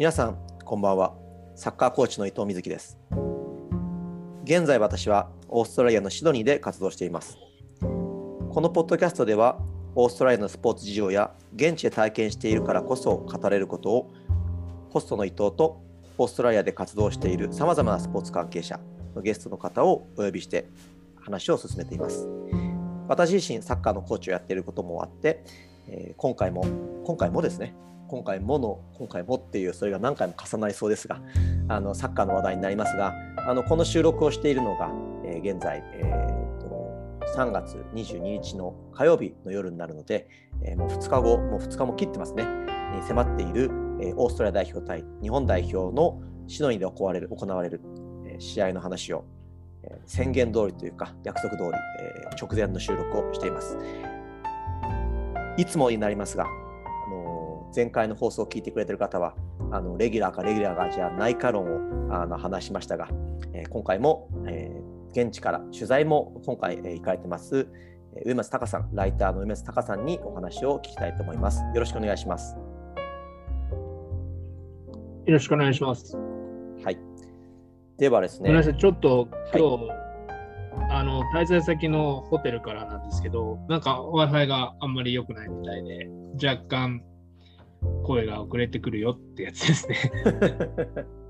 [0.00, 1.12] 皆さんこんばんは。
[1.54, 2.98] サッカーコーチの伊藤瑞希です。
[4.44, 7.36] 現在私はオーストラリアのシドニーで活動しています。
[7.82, 9.60] このポッドキャストでは
[9.94, 14.10] オーストラリアのスポーツ事情や現地で体験しているからこそ語れることを
[14.88, 15.82] ホストの伊藤と
[16.16, 18.80] オーストラリアで活動しているさまざまなスポーツ関係者
[19.14, 20.66] のゲストの方をお呼びして
[21.20, 22.26] 話を進めています。
[23.06, 25.44] 私自身サッカーのコーチをやっていることもあって、
[25.88, 26.64] え、今回も
[27.04, 27.74] 今回もですね
[28.10, 31.22] 今回もの今回もっていうそれが何回も重なりそうですが
[31.68, 34.90] あのサッカーの話題になりますがあのこの収録をしているのが、
[35.24, 36.90] えー、現在、えーと、
[37.36, 40.28] 3月22日の火曜日の夜になるので、
[40.64, 42.44] えー、もう2日後もう2日も切ってますね
[42.96, 43.70] に迫っている、
[44.00, 47.80] えー、オーストラリア代表対日本代表のシドニーで行われる行われる、
[48.26, 49.24] えー、試合の話を、
[49.84, 51.70] えー、宣言通りというか約束通り、
[52.00, 53.78] えー、直前の収録をしています。
[55.56, 56.46] いつもになりますが、
[57.74, 59.34] 前回の放送を聞いてくれてる方は
[59.70, 61.64] あのレギュラーかレギュラーがじゃないか論
[62.08, 63.08] をあの話しましたが、
[63.52, 67.68] えー、今回も、えー、現地から取材も今回、えー、行かれてます
[68.24, 71.60] 上松隆さんライターの上松隆さんにお話を聞きたいと思います。
[71.60, 72.56] よろしくお願いします。
[75.26, 76.16] よろしくお願いします。
[76.16, 76.98] はい。
[77.98, 78.50] ではですね。
[78.78, 80.00] ちょっと今日、はい
[80.88, 87.02] あの滞在先のホテルからなんですけど、なんか Wi-Fi があんまり良くないみたいで、若干
[88.04, 89.96] 声が遅れてくるよってやつですね。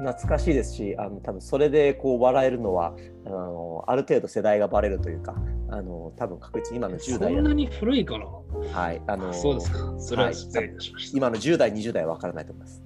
[0.00, 5.36] 懐かしいですしあの多分それでこう笑えるのはあのある程度世代がバレるというか
[5.68, 8.26] あの多分確実に今の10代そんなに古いかな
[8.72, 9.94] はいあのそうですか。
[9.98, 12.82] それは失礼いたしました、はい、今の10代20代は分からないと思います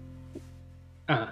[1.08, 1.30] あ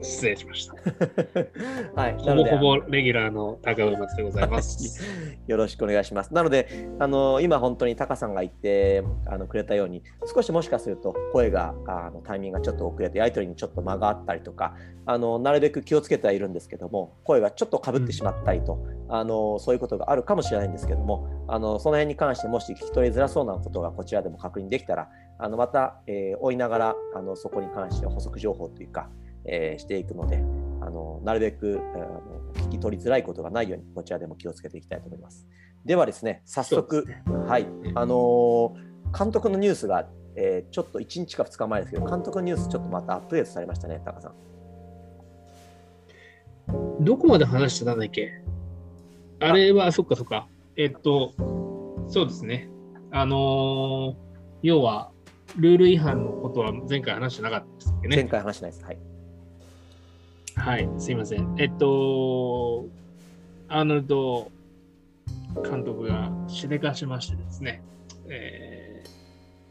[0.00, 0.74] 失礼しました。
[2.00, 5.02] はい、ほぼほぼレギュラーの高尾松でございます。
[5.48, 6.32] よろしくお願いします。
[6.32, 6.68] なので、
[7.00, 29.08] あの今本当にタカさんが言ってあのくれたように、少しもしかすると声があのタイミングがちょっと遅れて、やり取りにちょっと間があったりとか、あのなるべく気をつけてはいるんですけども、声がちょっとかぶってしまったりと、うん、あのそういうことがあるかもしれないんですけども、あのその辺に関してもし聞き取りづらそうなことがこちらでも確認できたら、あのまた、えー、追いながらあのそこに関して補足情報というか、
[29.44, 30.42] えー、していくので、
[30.80, 32.22] あのなるべくあの
[32.66, 35.46] 聞き取りづらいことがないように、こちらでも気をつけていきたいと思います。
[35.84, 44.34] ではですね、早速、ね、はい、あのー、監督のニュースが、えー、ちょっと1日か2日前ですけど、監督のニュースちょっとまたアップデートされましたね、タカさん。
[47.00, 48.30] どこまで話してたんだっけ？
[49.40, 50.48] あれは、そっかそっか。
[50.76, 51.32] えっと、
[52.08, 52.68] そうですね。
[53.10, 54.14] あのー、
[54.62, 55.10] 要は、
[55.56, 58.16] ルール違反のことは前回話してなかったですね。
[58.16, 58.84] 前回話してないです。
[58.84, 58.98] はい。
[60.56, 61.54] はい、すいません。
[61.58, 62.86] えっと、
[63.68, 64.50] アーノルド
[65.62, 67.82] 監督がしでかしましてですね、
[68.28, 69.10] えー、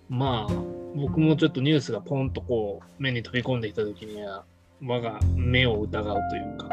[0.09, 0.53] まあ、
[0.95, 4.45] 僕もちょっとニュースがポンとこう目に飛び込んできたときには、
[4.83, 6.69] 我が目を疑うというか、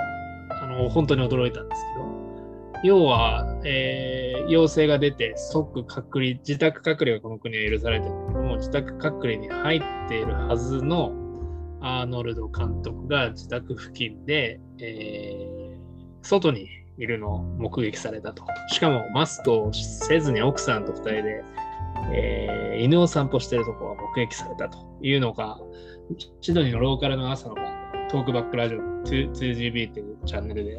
[0.51, 2.24] あの本当に驚いたんですけど、
[2.84, 11.11] 要は、えー、陽性が出て即隔離、自宅隔離がこの国は許されてるけども、自宅隔離に入っているはずの
[11.81, 16.69] アーノルド監督が自宅付近で、えー、外に
[16.99, 18.44] いるのを目撃されたと。
[18.69, 21.44] しかもマスクをせずに奥さんと2人で、
[22.12, 25.59] えー、犬を散歩しているところが目撃されたというのが、
[26.43, 27.55] シドニーのローカルの朝の
[28.11, 30.78] トークバックラジオ 2GB というチャンネルで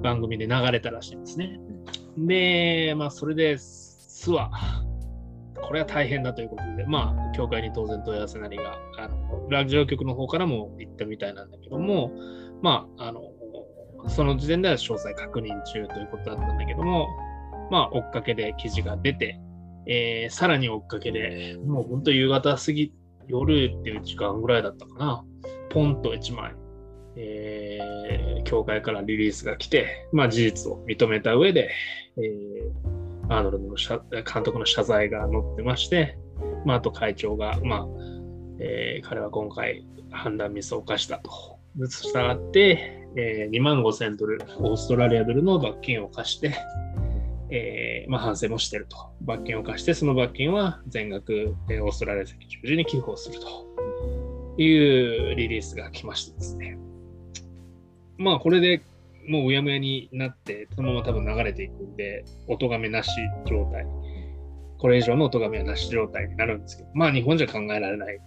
[0.00, 1.58] 番組で流れたらしいんですね。
[2.18, 4.50] で、まあ、それで、巣は
[5.62, 12.12] これは大変だということで、まあ、教会に当然問い合わせなりが、あのラジオ局の方からも行ったみたいなんだけども、
[12.62, 13.22] まあ、あの、
[14.08, 17.08] その時点では詳細確認中ということだったんだけども、
[17.70, 19.40] まあ、追っかけで記事が出て、
[19.86, 22.92] えー、さらに追っかけで、もう本当夕方過ぎ、
[23.28, 25.24] 夜っていう時間ぐらいだったかな、
[25.70, 26.54] ポンと1枚、
[27.16, 27.78] え
[28.52, 31.70] 教会からリリースが来て、まあ、事実を認めた上で、
[32.16, 33.76] えーアーノルドの
[34.10, 36.18] 監督の謝罪が載ってまして、
[36.64, 37.86] まあ、あと会長が、まあ
[38.58, 41.30] えー、彼は今回判断ミスを犯したと。
[41.88, 46.54] したがって、えー、2万5000ドル、オーストラリアドルの罰金を課して、
[47.50, 48.96] えーまあ、反省もしていると。
[49.22, 56.81] 罰金を課して、その罰金は全額、えー、オーストラリア赤十字に寄付をするというリリースが来ましてですね。
[58.22, 58.82] まあ、これで
[59.28, 63.10] もううやむやになって、そのまま多分流れていくんで、音がめなし
[63.46, 63.86] 状態。
[64.78, 68.18] これ以上の音がめはなし状態になるんですけど、まあ日本じゃ考えられない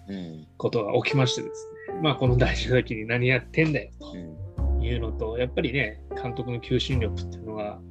[0.57, 7.81] ことが起きましてですね、うん、まあこの大事な時に何やってんだよというのと、やっぱりね、監督の求心力っていうのは、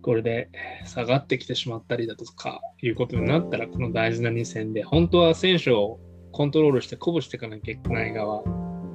[0.00, 0.48] これで
[0.86, 6.00] 下がってきてしまったりだとかいうことになったら、この大事な2戦で、本当は選手を
[6.32, 8.42] コントロールして鼓舞していかなきゃいけない側、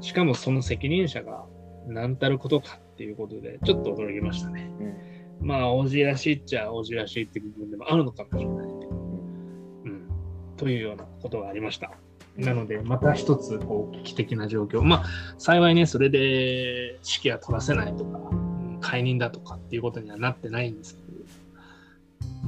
[0.01, 1.45] しかもその責任者が
[1.87, 4.69] 何たることかっていうことで、ちょっと驚きましたね。
[4.79, 8.65] うんまあ、王子らしいっちゃ王子らしいって部分でもあるのかもしれない。
[8.65, 10.09] うん、
[10.55, 11.91] というようなことがありました。
[12.37, 14.81] なので、また一つこう危機的な状況。
[14.81, 15.05] まあ、
[15.37, 18.43] 幸いね、それで指揮は取らせないとか、うん
[18.83, 21.01] 解任だとかっていうことにはなってないんですけ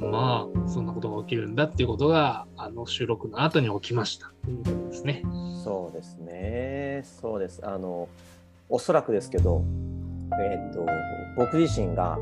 [0.02, 5.24] ど、まあ、そんなことが起きるんだっていうことが、あの収録の後に起きましたということですね。
[5.64, 7.66] そうですね、そうです。
[7.66, 8.10] あの、
[8.70, 9.64] おそらくですけど、
[10.40, 10.86] えっ、と、
[11.38, 12.18] 僕自身が、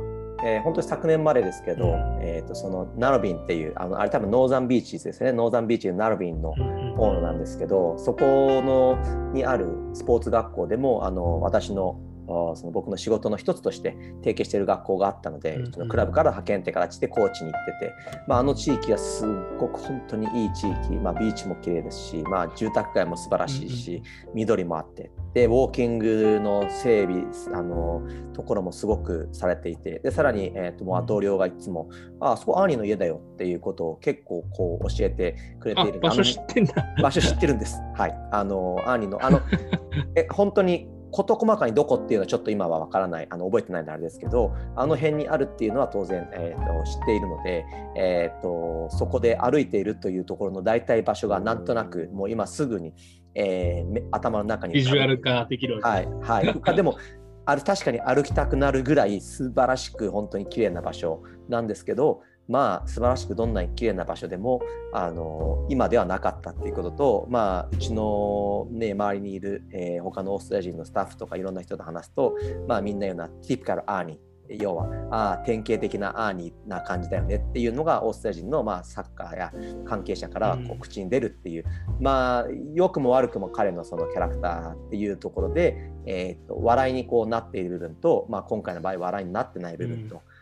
[0.46, 2.20] えー本当に昨年までですけど、うん。
[2.22, 6.52] えっ、と、そのナロビンっていう、あの、あれ多分ノーザンビーチですね、ノーザンビーチのナロビンの
[6.98, 8.22] 大野なんですけど、そこ
[8.62, 12.13] のにあるスポーツ学校でも、あの、私の、あ
[12.56, 13.92] その僕の仕事の一つとして
[14.22, 17.94] 提携している学校があったので、うんうちのクラブから派遣って形でコーチに行ってて、
[18.28, 24.04] まあ、あの地域はすっごく本当にいい地域、まあ、ビーチも綺麗ですし、まあ、住宅街も素晴らしいし、
[24.34, 28.02] 緑もあってでウォーキングの整備あの
[28.34, 31.90] ところもすごくされていてでさらに、えー、ともう同僚がいつも
[32.22, 36.74] 「ああそこアーニーの家だよ」っていうことを結構こう教えてくれている、あ場所知ってんだ。
[37.02, 37.82] 場所知ってるんです。
[37.96, 38.16] はい。
[38.32, 39.42] あの、アーニーの、あの、
[40.16, 47.66] え、本当に事細かにどこっていうのはちょっと今はわからない、あの覚えてないのであれですけど、あの辺にあるっていうのは当然、えーと知っているので、
[47.96, 52.94] えーと、そこで歩いているというところの大体場所がなんとなく、もう今すぐに、
[53.36, 55.88] えーめ頭の中にビジュアル化化できるわけ。
[55.88, 56.46] はい、はい。
[56.54, 56.98] 浮かでも、
[57.46, 64.62] ある確かに歩きたくなるぐらい素晴らしく本当に綺麗な場所なんですけど、まあ素晴らしくどんなに綺麗な場所でも
[64.94, 72.36] あの今ではなかったっていうことと、まあ、うちの、ね、周りにいる、えー他のオーストラリア人のスタッフとかいろんな人と話すと、
[72.68, 79.54] まあ、みんなようなティピカルアーニー要はあー典型的なアーニーな感じだよねっていうのがオーストラリア人の、まあ、サッカーや
[79.86, 80.72] 関係者からこうん。
[80.72, 81.66] う口に出るっていう、
[82.00, 90.34] まあ良くも悪くも彼のそのキャラクターっていうところで、えー、と笑いにこうなっている部分と、まあ、今回の場合笑いになってない部分と、うん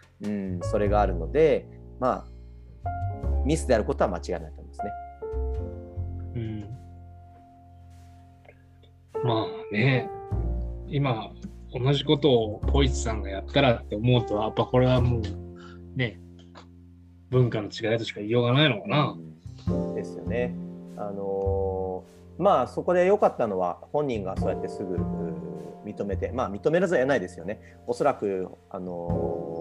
[0.62, 1.68] それがあるので
[2.02, 2.26] まあ
[3.46, 4.92] ミスであることは間違いないと思いますね。
[6.36, 6.62] うん
[9.24, 10.10] まあね、
[10.88, 11.32] 今、
[11.72, 15.22] 同じことをポイチさんがやったらって思うと、やっぱこれはもう
[15.96, 16.20] ね、
[17.30, 19.16] 文化の違いとしか言いようがないのかな。
[19.70, 20.56] うんですよね。
[20.98, 22.12] あのー
[22.42, 24.96] まあそこで良かったのは本人がそうやってすぐ
[25.86, 27.62] 認めてまあ認めらざるを得ないですよね。
[27.86, 29.61] おそらくあの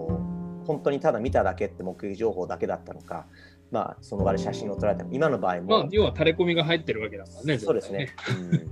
[0.65, 3.25] 本当にただ見ただけって目撃情報だけだったのか、
[3.71, 7.57] まあその場で写真を撮られた今の場合も、まあ、要は垂れ込みが入ってるわけだからね。
[7.57, 8.09] そうですね。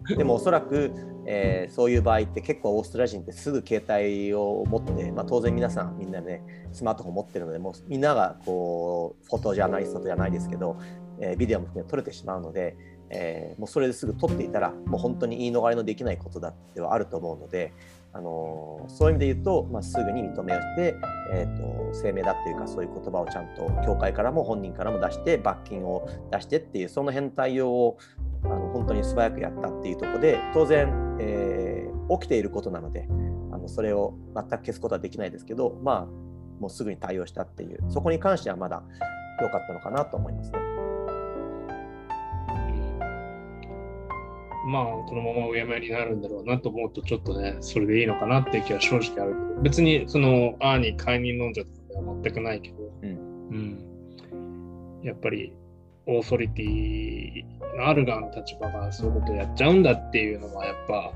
[0.09, 0.91] うんでもおそらく、
[1.25, 6.41] えーそういう場合って結構オーストラリア人ってすぐ携帯を持って、まあ、当然皆さんみんなね
[6.73, 10.77] スマートフォン持ってるのでもうみんながこうフォトジャーナリストじゃないですけど、
[11.21, 12.75] えービデオも含めて撮れてしまうので、
[13.09, 17.73] えーもうそれですぐ撮っていたらもう本当に言い逃れのできないことだってはあると思うので、
[18.13, 20.95] あのそういう意味で言うと、まあ、すぐに認めをして、
[21.31, 27.97] えー、と声明だっていうかそういう言葉をちゃんと協会からも本人からも出して罰金を出してっていうその辺対応を
[28.45, 31.69] あの本当に素早くやったっていうところで当然、えー
[32.09, 33.07] 起きていることなので
[33.51, 36.05] あのそれを全く消すことはできないですけどまあ
[36.59, 38.83] もうすぐに対応したっていうそこに関してはまだ
[39.41, 40.68] 良かったのかなと思いますね。
[44.65, 53.09] まあ、このままうやむやになるんだろうなと思うと、ちょっとね、それでいいのかなっていう気は正直あるけど、別に、その、アーニー解任論者とかでは全くないけど、うん
[53.51, 53.85] うん
[55.01, 55.53] やっぱり、
[56.07, 61.13] オーソリティのある側の立場がそういうことをやっちゃうんだっていうのは、やっぱ、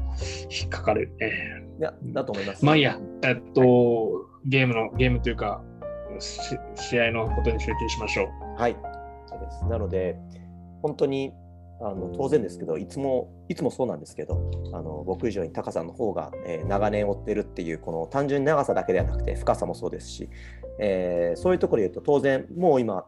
[0.50, 1.64] 引っかかるよね。
[1.80, 2.64] いやだと思います。
[2.64, 5.62] まあいいや、えっと、ゲームの、ゲームというか、
[6.20, 8.26] し試合のことに集中しましょ
[8.58, 8.62] う。
[8.62, 8.78] はい、
[9.26, 9.66] そうです。
[9.66, 10.16] なので、
[10.82, 11.34] 本当に
[11.86, 20.30] あの当然ですけど、いつもいつもそうなんですけど、あの僕以上に高さの方が、えー長年追ってるっていう、この単純に長さだけではなくて、深さもそうですし、
[20.80, 23.06] えーそういうところで言うと、当然、もう今、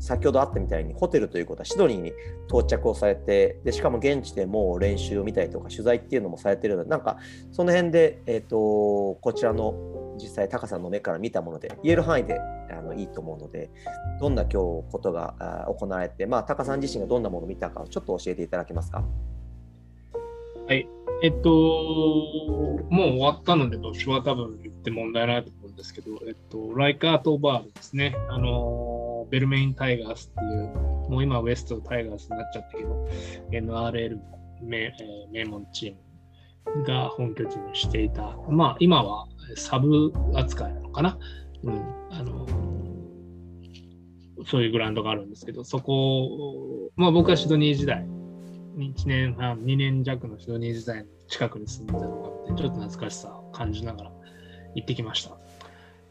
[0.00, 2.12] 先ほどあったみたいに、ホテルということはシドニーに
[2.48, 7.18] 到着をされて、でしかも現地でもう練習を見たりとか、取材っていうのもされてるので、なんか、
[7.52, 8.56] その辺で、えー、と
[9.20, 9.74] こちらの
[10.16, 12.40] 実際、高さんの目から見たもので、言える範囲で
[12.70, 13.70] あのいいと思うので、
[14.20, 14.56] どんな今日
[14.90, 19.04] ことが行われて、まあ、タカさん自身がどんなものを見たかをちょっと教えていただけますか？
[20.66, 20.88] はい。
[21.22, 21.50] えっと、
[22.90, 28.16] もう終わったので、私は多分言って問題ないと思うんですけど、えっと、ライカートバールですね。
[28.28, 33.08] あの、ベルメインタイガースっていう、もう今ウエストタイガースになっちゃったけど、
[33.50, 34.18] NRL
[34.62, 39.26] 名,、えー名門チームが本拠地にしていた、まあ今は
[39.56, 41.18] サブ扱いなのかな？
[41.62, 41.74] うん。
[42.10, 42.46] あの、
[44.46, 48.06] そういうグラウンドがあるんですけど、そこを、まあ僕はシドニー時代、
[48.76, 54.12] 1年半、2年弱のシドニー時代の近くに住んでたのがあって、ちょっと懐かしさを感じながら
[54.74, 55.36] 行ってきました。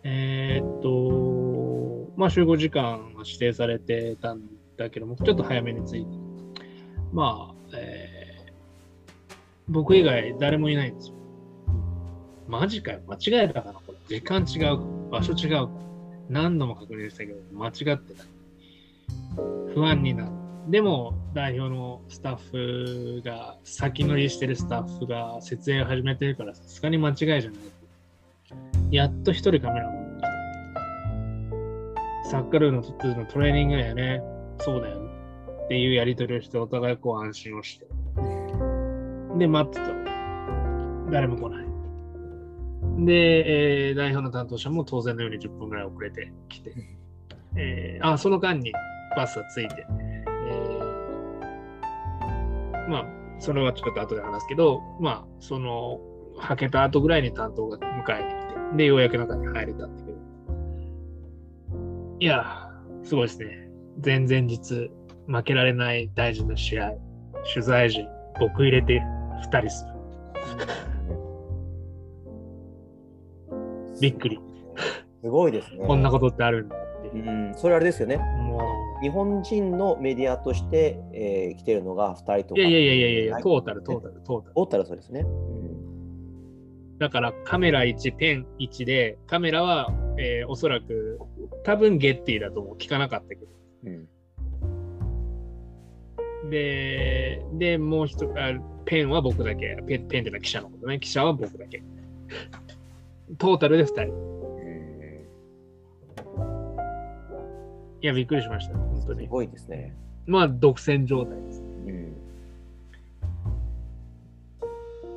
[0.04, 4.42] えーっと、まあ集合時間は指定されてたん
[4.78, 6.08] だけども、ちょっと早めに着いて、
[7.12, 8.24] まあ、えー
[9.70, 11.16] 僕以外誰もいないんですよ。
[12.48, 14.20] マジかよ、間違えたかな、これ。
[14.20, 15.70] 時間違う、場所違う。
[16.30, 18.14] 何度も確認したけど、間違って。
[18.16, 18.24] た。
[19.74, 20.32] 不安になる。
[20.70, 22.02] でも、代表の。
[22.08, 24.48] スタッフが、先乗りして。
[24.48, 26.26] るスタッフが設営を始めて。
[26.26, 27.50] るから、さすがに間違いじゃない。
[28.92, 30.28] やっと一人カメラマンが
[32.24, 32.30] 来た。
[32.30, 32.82] サッカールーの
[33.18, 34.22] のトレーニングだよね。
[34.60, 35.10] そうだよね。
[35.66, 35.78] って。
[35.78, 37.88] いうやり取りをして、お互いこう安心をして。
[39.38, 39.80] で、待って。
[39.80, 39.88] た。
[41.12, 41.63] 誰も来ない。
[42.98, 46.74] で、えー代表の担当者も当然のように10分ぐらい遅れてきて、
[47.56, 48.72] えーあ、その間に
[49.16, 51.04] バスが着いて、えー
[52.88, 53.06] まあ、
[53.40, 56.00] それはちょっと後で話すけど、まあ、その、
[56.38, 57.84] はけた後ぐらいに担当が迎
[58.20, 60.18] えに来て、で、ようやく中に入れたんだけど、
[62.20, 62.70] いや、
[63.04, 63.70] すごいですね。
[64.04, 64.90] 前々日、
[65.28, 66.92] 負けられない大事な試合、
[67.54, 68.06] 取材時、
[68.40, 69.02] 僕入れて
[69.46, 69.94] 2人する。
[74.02, 74.40] びっくり。
[75.24, 75.86] すごいですね。
[75.86, 77.32] こんなことってあるんだっていうう。
[77.52, 78.18] ん、それあれですよね。
[78.18, 78.60] も
[79.02, 82.62] 日本人のメディアとして、えー来てるのが2人とう、か。
[82.62, 84.54] いやいやいやいやいや、はいトータル、トータル、トータル。
[84.56, 85.26] トータルそうですね。
[87.00, 91.20] だからカメラ1、ペン1で、カメラは、えーおそらく、
[91.64, 92.78] 多分ゲッティだと思う。
[92.78, 93.48] 聞かなかったけど。
[93.86, 93.90] う
[96.48, 96.50] ん。
[96.50, 98.54] で、で、もう一つ、あ
[98.86, 99.78] ペンは僕だけ。
[99.88, 101.00] ペンペンってのは記者のことね。
[101.00, 101.84] 記者は僕だけ。
[103.38, 104.02] トータルで2人。
[104.04, 104.24] うん
[108.02, 108.78] いや、びっくりしました。
[108.78, 109.26] 本当に。
[109.26, 109.96] すごいですね。
[110.26, 111.62] まあ、独占状態です。
[111.62, 111.90] うん。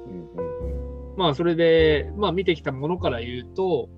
[0.06, 3.88] うんうんうんまあ、それで、まあ、見てきたものから言うと、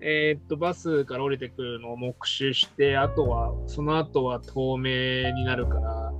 [0.00, 6.12] えーっと、バスから降りてくるのを目視して、あとは、その後は透明になるから、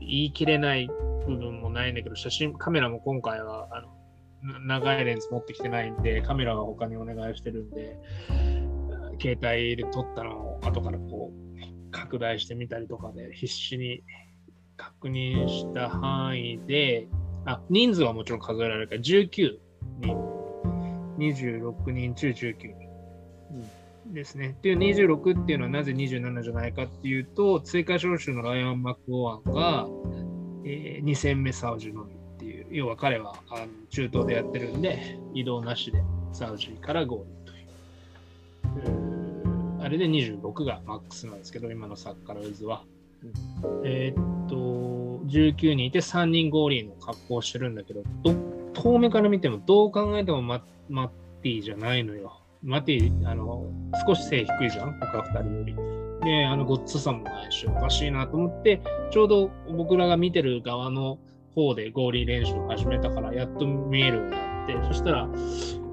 [0.00, 0.88] 言い切れない
[1.26, 3.99] 部分もないんだけど、写真、カメラも今回は、あの、な
[4.42, 7.98] 長いレンズ持ってきてないんで、カメラは他にお願いしてるんで、
[9.20, 14.02] 携帯で撮ったのを後からこう、拡大してみたりとかで、必死に
[14.76, 17.08] 確認した範囲で、
[17.44, 19.58] あ、人数はもちろん数えられるから、19
[20.00, 20.16] 人、
[21.18, 22.90] 26人中19人。
[24.12, 24.54] ですね。
[24.58, 29.86] っていう26っていうのはなぜ27じゃないかっていうと、追加招集のライアン・マクオアンが、
[30.64, 32.19] え2戦目サウジのみ
[32.70, 39.80] 要は彼はあの中東でやってるんで、移動なしでサウジから合流という。
[39.82, 42.84] あれで26がマックスなんですけど、今のサッカールーズは。
[43.84, 44.54] えーっと、
[45.26, 48.34] 19人いて3人ゴーリーの格好をしてるんだけど、ど
[48.74, 51.08] 遠目から見てもどう考えてもマ、マッ
[51.42, 52.40] ティじゃないのよ。
[52.62, 53.66] マッティ、あの、
[54.06, 55.74] 少し背低いじゃん、他2人より。
[56.24, 61.18] で、あの、ごっつさもないし、おかしいなと思って、ちょうど僕らが見てる側の
[61.54, 65.28] 方でゴーリー練習を始めたから、やっと見えるようになって、そしたら、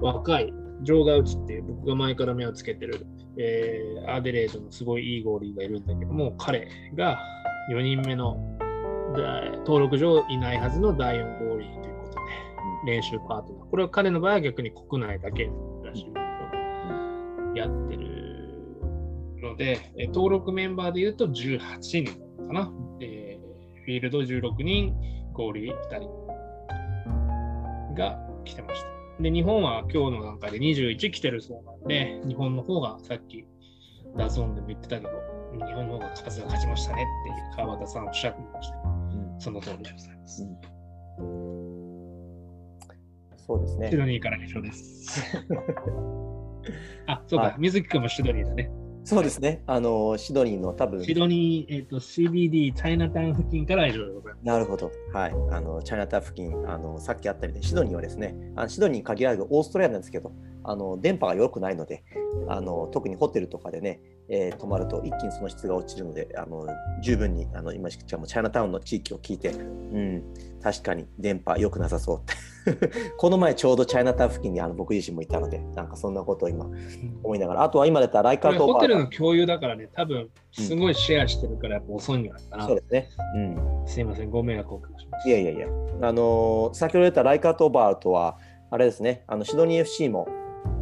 [0.00, 7.18] 若い、ジョーガウチっていう僕が前から目をつけてる、えーアデレードのすごいいいゴーリーがいるんだけども、彼が
[7.70, 8.36] 4人目の
[9.66, 12.14] 登録上いないはずの第4ゴーリーということ
[12.86, 13.68] で、練習パートナー。
[13.70, 15.50] これは彼の場合は逆に国内だけ
[15.84, 18.08] らしいんだけど、やってる
[19.42, 19.80] ので、
[20.12, 22.04] 登録メンバーで言うと18人
[22.46, 22.72] かな。
[23.00, 23.38] えー
[23.88, 24.94] フィールド16人、
[25.38, 26.10] ゴーリー2人
[27.94, 29.22] が来てました。
[29.22, 33.46] で、日本は今日の段階で21来てるそうなんで、日本の方がさっき
[34.16, 35.12] DAZN でも言ってたけど、
[35.64, 38.78] 日本の方が数が勝ちましたねって川端さんおっしゃってました。
[38.78, 40.44] うんその通りでございます。
[43.36, 43.96] そうですねシ。
[43.96, 45.22] ドニーから以上です。
[47.06, 48.68] あ、そうか、はい水木君もシドニーだね。
[49.08, 49.62] そうですね。
[49.66, 54.44] あの、シドニーの多分、シドニー、えっ、と、CBD、チャイナタウン付近から以上でございます。
[54.44, 54.92] なるほど。
[55.14, 55.32] はい。
[55.50, 60.30] あの、チャイナタウン付近、あの、さっきあったみたいに、シドニーはですね、あのシドニーに限らずオーストラリアなんですけど、
[60.62, 62.04] あの、電波が良くないので、
[62.48, 66.66] あの、特にホテルとかでね、えー泊まると一気にその質が落ちるので、あの、
[67.00, 69.52] 十分に、あの、今、しかもチャイナタウンの地域を聞いて、う
[69.98, 70.22] ん、
[70.62, 72.34] 確かに電波良くなさそうって。
[73.16, 76.66] この前ちょうどチャイナタウン付近にあの僕自身もいたので、なんかそんなことを今
[77.22, 82.66] 思いながら、あとは今出たライカこれーとホテルの共有だからね、多分すごいシェアしてるからやっぱ遅いんじゃないかな。
[82.66, 83.08] そうですね。
[83.34, 83.82] うん。
[83.86, 85.68] すいません、ご迷惑をおかけしましいやいやいや、
[86.02, 88.36] あのー先ほど言ったライカート・バートは、
[88.70, 90.28] あれですね、あのシドニー FC も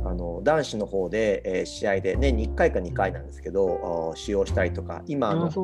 [0.09, 5.59] あの男子の方で、えー、試合で年に1回か2回なんですけど、使用したりとか、今あの、ス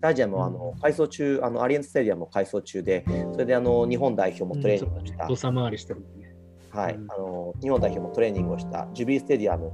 [0.00, 6.34] タジアムはあの改装中、あのアリエンススタジアムも改装中で、それであの日本代表もトレーニングをした、土佐回りしてるね。
[6.70, 9.72] はい、あの日本代表もトレーニングをしたジュビリスタジアム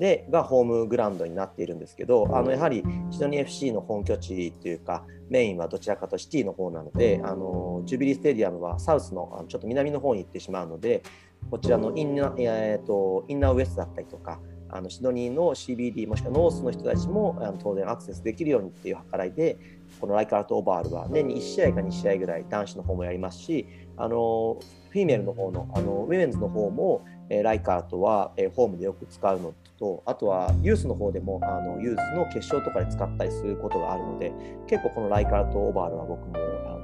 [0.00, 11.02] でがホームグラウンドになっているんですけどあのやはりシドニー FC の本拠地というかメインはどちらかとシティの方なのであのジュビリースタジアムは South のちょっと南の方に行ってしまうので
[11.50, 14.40] こちらの Inner、えーと、 Inner West だったりとか
[14.70, 19.58] あのシドニーの CBD もしくはノースの人たちもあの当然アクセスできるようにっていう計らいで
[20.00, 23.66] この Leichhardt Oval は年に1試合か2試合ぐらい男子の方もやりますし
[23.96, 24.58] あの
[24.90, 34.32] female の方のあの women's の方もえライカートは、えホームでよく使うのとあとはユースの方でもあのユースの決勝とかで使ったりすることがあるので
[34.66, 36.80] 結構このライカートオーバールは僕もあの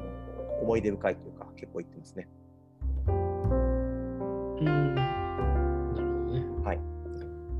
[0.62, 2.28] 思い出深いというか結構言ってますね。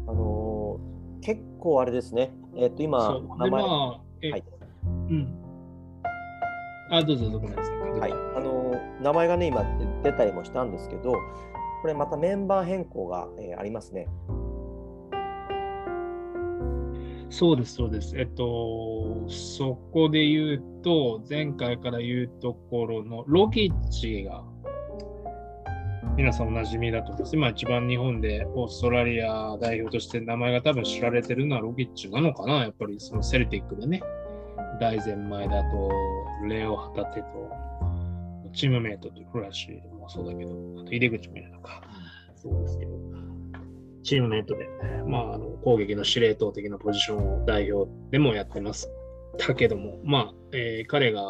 [0.08, 2.32] あのー、結構あれですね。
[2.54, 4.44] えっ、ー、と今名前、まあ、はい。
[4.84, 5.45] うん。
[6.90, 7.76] あどうぞどこなんですか。
[7.76, 8.12] はい。
[8.12, 9.64] あのー、名前がね今
[10.02, 11.14] 出たりもしたんですけど。
[11.82, 14.08] これまたメンバー変更が、えー、ありますね。
[17.28, 18.18] そうです、そうです。
[18.18, 24.42] えっと、そこで言うと、前回から言うところのロキッチが、
[26.16, 27.36] 皆さんおなじみだと思います。
[27.36, 34.02] 今一番日本でオーストラリア代表として名前が多分知られてるのはロキッチなのかなやっぱりそのセルティックでね、
[34.78, 35.90] 大前前だと、
[36.48, 37.50] レオ・ハタテと、
[38.52, 41.82] チームメイトとフラッシュもそうだけど、あと入り口もいるのか、
[42.34, 42.92] そうですけど、
[44.02, 44.68] チームメイトで、
[45.06, 48.90] まあ、あの攻撃の司令塔的なポジションを代表でもやってます。
[49.38, 51.22] だけども、まあ、えー、彼が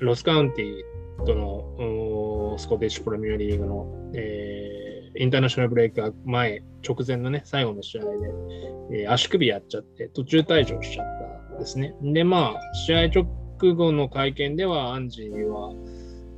[0.00, 8.08] ロスカウンティとのスコティッシュプレミアリーグの、えー、インターナショナルブレイク前、直前のね、最後の試合で、
[8.92, 11.15] えー、足首やっちゃって、途中退場しちゃっ
[11.58, 11.94] ですね。
[12.02, 13.26] で、まあ、試合直
[13.74, 15.72] 後の会見では、アンジーは、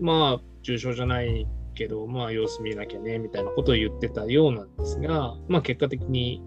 [0.00, 6.42] まあ、重症じゃないけど、まあ、様子見なきゃね、みたいなことを言ってたようなんですが、まあ、結果的に、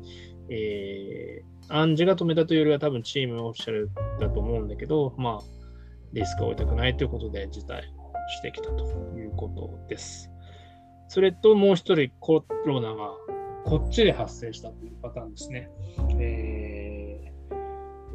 [0.49, 5.61] えー、アンジーが止めたというよりは多分チームオフィシャルだと思うんだけど、まあ、
[6.13, 7.81] リスクを負いたくないということで辞退
[8.29, 8.83] してきたと
[9.15, 10.29] いうことです。
[11.07, 13.11] それともう一人コロナが
[13.65, 15.69] こっちで発生したというパターンですね。
[16.19, 16.60] えー、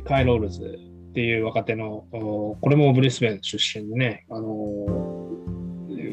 [0.07, 0.79] カイロールズ
[1.11, 4.87] っていう若手の、これもブリスベン出身でね、あの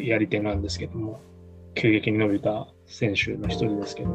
[0.01, 1.21] やり手なんですけども、
[1.75, 4.09] 急激に伸びた選手の一人ですけど、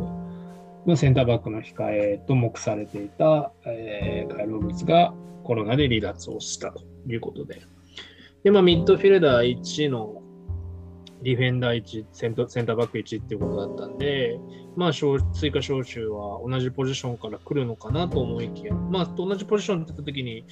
[0.86, 5.14] まあセンターバックの控えと目されていた、えー、カイロブツが
[5.44, 7.62] コロナで離脱をしたということで、
[8.44, 10.22] でまあ、ミッドフィルダー1の
[11.22, 14.38] ディフェンダー1セン、ターバック1っていうことだったんで、
[14.76, 20.44] まあ、追加招集は同じポジションから来るのかなと思いきや、まあ、同じポジションって言ったときに、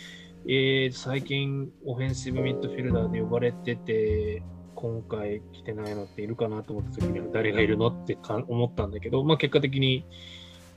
[0.49, 4.43] えー、最近オフェンシブミッドフィルダーで呼ばれてて、
[4.75, 10.05] 今回来てないのっているかなと思った時には誰がいるのってか思ったんだけど、まあ、結果的に、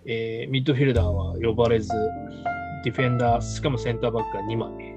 [0.05, 1.91] えー、ミッドフィルダーは呼ばれず、
[2.85, 4.95] ディフェンダー、しかもセンターバックが2枚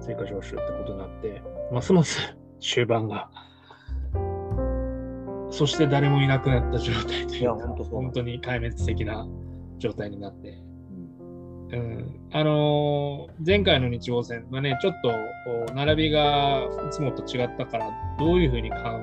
[0.00, 3.30] 追加招集ってことになって、ますます終盤が、
[5.54, 9.24] そして誰もいなくなった状態というか、本当に壊滅的な
[9.78, 10.58] 状態になって、
[11.70, 17.88] うん、あのー、前回の日曜戦はね、ちょっと並びがいつもと違ったから、
[18.18, 18.96] どういうふうにカ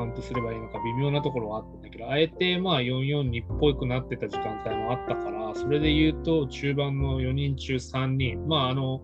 [0.00, 9.02] ウントすればいいのか微妙なところはあったんだけど、あえてまあ442っぽくなってた時間帯もあったから、それで言うと中盤の4人中3人、まああの、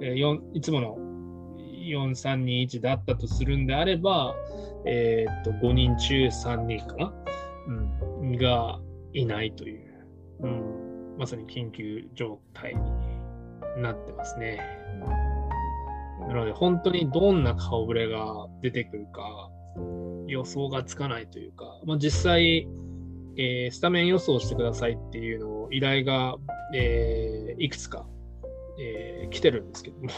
[0.00, 0.96] 4いつもの
[1.88, 4.34] 4321だったとするんであれば、
[4.86, 7.12] えー、っと5人中3人かな、
[8.20, 8.80] うん、が
[9.12, 9.88] いないという。
[10.40, 10.88] うん
[11.18, 12.76] まさに緊急状態
[13.76, 14.60] になってますね。
[16.28, 19.50] なので、本当にどんな顔ぶれが出てくるか
[20.26, 22.68] 予想がつかないというか、まあ、実際、
[23.36, 26.36] えー、スタメン予想してくださいっていうのを依頼が、
[26.74, 28.06] えー、いくつか、
[28.80, 30.10] えー、来てるんですけども、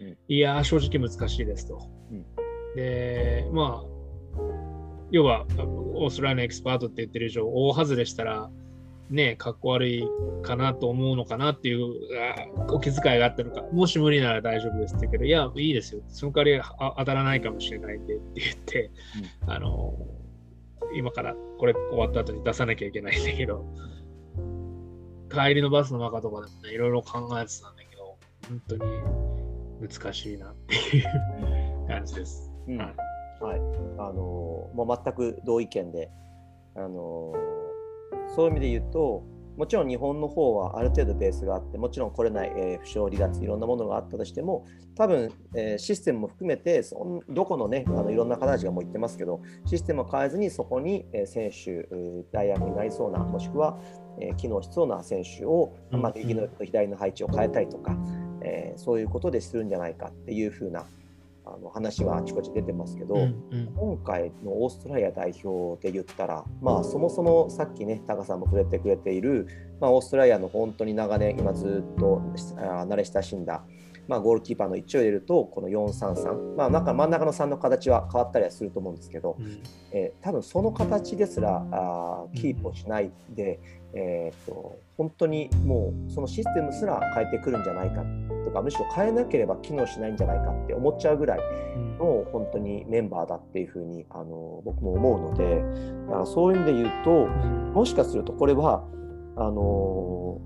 [0.00, 1.90] うん、いや正直難しいですと。
[2.10, 2.24] うん、
[2.76, 3.95] で、まあ、
[5.10, 5.46] 要は、
[5.94, 8.50] オーストラリアのエキスパートって言ってる以上、大外れしたら、
[9.10, 10.04] ね、かっこ悪い
[10.42, 11.94] かなと思うのかなっていう
[12.70, 18.90] お気遣いがあったのか、もし無理なら大丈夫ですって言うけど、いや、いいですよ、その代わり当たらないかもしれないんでって言って、
[19.44, 19.94] うん、あの、
[20.96, 23.64] 今からこれ終わった後に出さなきゃいけないんだけど、
[25.30, 28.16] 帰りのバスの中とかでもね、いろいろ考えてたんだけど、
[28.48, 28.82] 本当に
[29.88, 31.04] 難しいなっていう
[31.86, 32.50] 感じです。
[32.66, 32.94] うん、はい。
[34.74, 36.10] もう全く同意見で、
[36.74, 37.32] あの
[38.34, 39.24] そういう意味で言うと、
[39.56, 51.88] もちろん日本の方はある程度ベースがあって、もちろん来れない、えー、負傷離脱、いろんなものがあったとしても、多分、えー、システムも含めてそん、どこのね、あのいろんな方たちがもう言ってますけど、システムを変えずにそこに、えー、選手、
[52.32, 53.78] 大学になりそうな、もしくは、
[54.20, 57.96] えー、機能しそうな選手を、まあ、右のと左の配置を変えたりとか、
[58.42, 60.84] えー、そういうことでするんじゃないかっていうふうな
[61.46, 69.46] あの話はあちこち出てますけど、うんうん、今回のオーストラリア代表で言ったら、まあ、そもそもさっきね、タカさんも触れてくれている、
[69.80, 72.20] まあ、オーストラリアの本当に長年、今ずっと
[72.56, 73.64] 慣れ親しんだ、
[74.08, 83.60] まあ、ゴールキーパーの1を入れると、この433、まあ、なんか真ん中の3の形は変わったりはすると思うんですけど、うん、えー、多分その形ですらあキープをしないで、
[83.94, 88.04] えーと、本当にもうそのシステムすら変えてくるんじゃないか
[88.46, 91.38] とかむしろ変えなければ機能しないんじゃないかって思っちゃうぐらい
[91.98, 95.62] の本当にメンバーだっていうふうにあの僕も思うので
[96.06, 98.84] だからそういう意味で言うともしかするとこれは
[99.36, 100.40] あの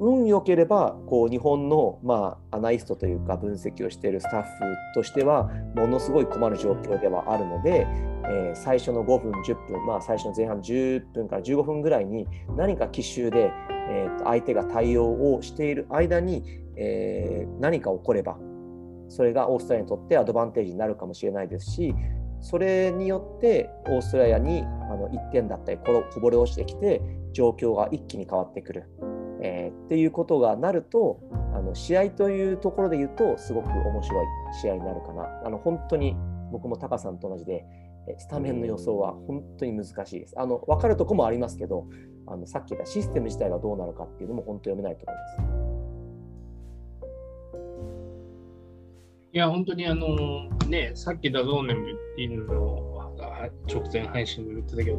[0.00, 4.48] 運良ければこう日本の、まあ、アナリストというか分析をしているスタッフ
[4.94, 7.86] としてはものすごい困る状況ではあるので、
[8.24, 12.26] えー、最初の5分10分、まあ、最初の前半10分から15分ぐらいに
[12.56, 13.50] 何か奇襲で、
[13.90, 16.44] えー、と相手が対応をしている間に、
[16.78, 18.38] えー、何か起これば
[19.08, 21.94] それがオーストラリアにとってアドバンテージになるかもしれないですし
[22.40, 28.84] それによってオーストラリアにあの1点だったりこぼれ落ちてきて状況が一気に変わってくる。
[29.40, 31.20] えー、っていうことがなると
[31.54, 34.26] あの試合というところで言うとすごく面白い
[34.60, 35.28] 試合になるかな。
[35.44, 36.16] あの本当に
[36.50, 37.64] 僕もタカさんと同じで
[38.18, 40.34] スタメンの予想は本当に難しいです。
[40.38, 41.86] あの分かるとこもありますけど
[42.26, 45.67] あのさっき言ったシステム自体がどうなるかっていうのも本当読めないと思います。
[49.38, 53.16] や本当にあのねさっきダゾーネムっていうのを
[53.68, 54.98] 直前配信で言ってたけど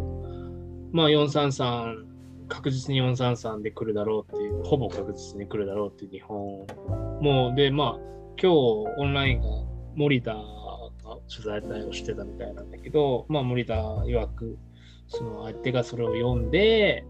[0.91, 2.09] まあ433
[2.49, 6.65] 確実に433で来るだろうっていう、ほぼ確実に来るだろうっていう日本
[7.21, 7.99] もう、で、まあ、
[8.41, 8.55] 今日
[8.97, 9.47] オンラインが
[9.95, 10.41] 森田が
[11.29, 14.57] 取材対応してたみたいなんだけど、まあ、森田曰く、
[15.07, 17.05] その相手がそれを読んで、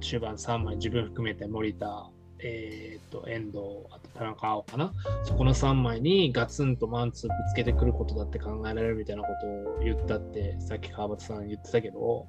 [0.00, 3.58] 中盤3枚、自分含めて森田、えっ、と、遠藤、
[3.90, 4.92] あ田中碧かな。
[5.24, 9.46] そこの3枚にガツンとマンツーぶつけてくることだって考えられるみたいなこと
[9.80, 12.26] を言ったって、さっき川端さん言ってたけど、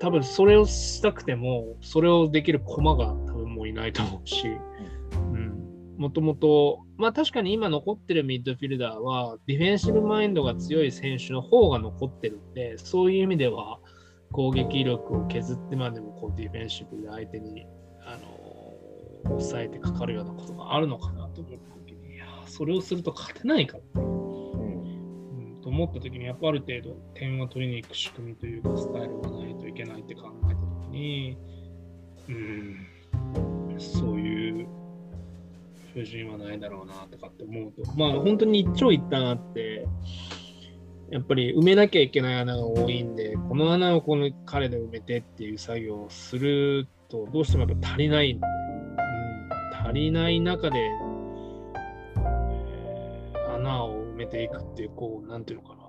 [0.00, 4.44] 多分それをしたくても、それをできる駒が多分もういないと思うし、
[5.96, 13.78] もともと、まあ確かに今残ってるミッドフィルダーは、 defensive mind が強い選手の方が残ってるんで、そういう意味では、
[14.32, 17.66] 攻撃力を削ってまでもこう defensive で相手に、
[18.04, 18.33] あの、
[19.24, 24.02] 抑えてかかるようなことがあるのかなと思った時に、いやそれをすると勝てないから。
[24.02, 24.04] ね。
[25.62, 31.38] と思った時に、やっぱある程度点を取りに行く仕組みというか、スタイルがないといけないって考えた時に、
[32.28, 32.86] うん、
[33.78, 34.68] そういう
[35.94, 39.86] 不人はないだろうなとかって思うと、まあ本当に一長一短あって、
[41.10, 48.46] やっぱり埋めなきゃいけない穴が多いんで、この穴をこの彼で埋めてっていう作業をすると、どうしてもやっぱ足りないんで、
[49.84, 55.84] 足りない中で、えー、穴をめていくっていう、こう、なんていうのかな、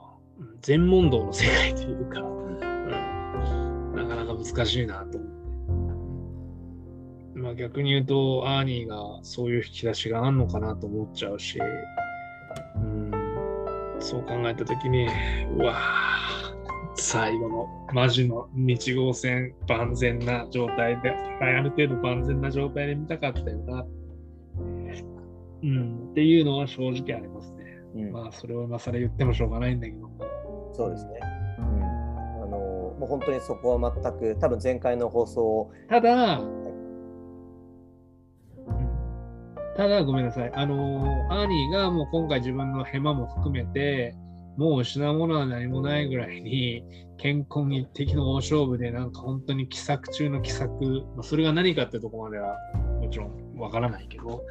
[0.61, 5.35] 全問答の世界というか、うん、なかなか難しいなと思って。
[7.35, 11.59] まあ、逆に言うと、アーニーがそういう引き出しがあるのかなと思っちゃうし、
[12.75, 13.11] うん、
[13.99, 15.07] そう考えたときに、
[15.57, 15.75] うわ
[17.05, 23.85] 最後のマジの1号線万全な状態で、ある程度万全な状態で見たかったよな、
[25.61, 27.63] うん、っていうのは正直ありますね。
[27.95, 30.09] うん、まあそれを今更言ってもしょうがないんだけど。
[30.73, 31.11] そうですね、
[31.59, 31.65] うん、
[32.43, 36.39] あのもう本当にそこは全く多分前回の放送ただ、は
[39.75, 40.51] い、ただごめんなさい。
[40.55, 44.15] あのアーニーがもう今回自分のヘマも含めて
[44.57, 46.83] もう失うものは何もないぐらいに
[47.17, 50.69] 健康に敵の大勝負でなんか本当に奇策中の奇策、
[51.15, 52.55] まあ、それが何かってとこまでは
[53.01, 54.43] もちろんわからないけど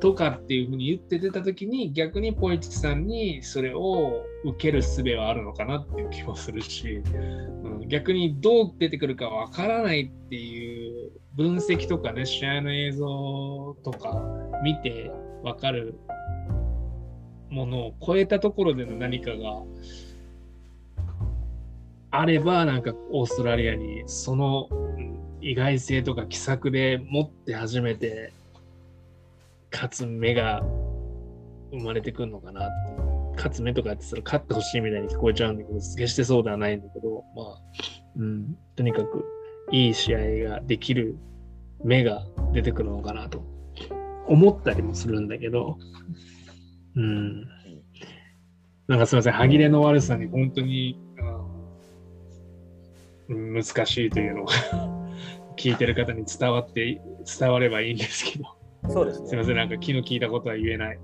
[0.00, 7.02] とかっていうふうに言って出た時に逆にポイチさんにそれを受ける術はあるのかなっていう気もするし、
[7.64, 14.22] うん、逆にどう出てくるかわからないっていう分析とかね試合の映像とか
[14.62, 15.10] 見て
[15.42, 15.98] わかる
[17.54, 19.62] ものを超えたところでの何かが
[22.10, 24.68] あればなんかオーストラリアにその
[25.40, 28.32] 意外性とか奇策で持って初めて
[29.72, 30.62] 勝つ目が
[31.70, 33.04] 生まれてくるのかなって
[33.36, 37.58] 勝つ目とかってたら勝ってほしいみたいに聞こえちゃうんだけど、決してそうではないんだけど、まあ、
[38.16, 39.24] うん、とにかく
[39.72, 41.16] いい試合ができる
[41.82, 43.44] 目が出てくるのかなと
[44.28, 45.78] 思ったりもするんだけど、
[46.96, 47.48] うん。
[48.86, 51.00] なんかすみません、歯切れの悪さに本当に、
[53.28, 54.52] うん、難しいというのが
[55.56, 57.00] 聞いてる方に伝わって
[57.38, 58.44] 伝わればいいんですけど。
[58.90, 59.28] そうですね。
[59.28, 60.98] すみません、なんか気の利いたことは言えない。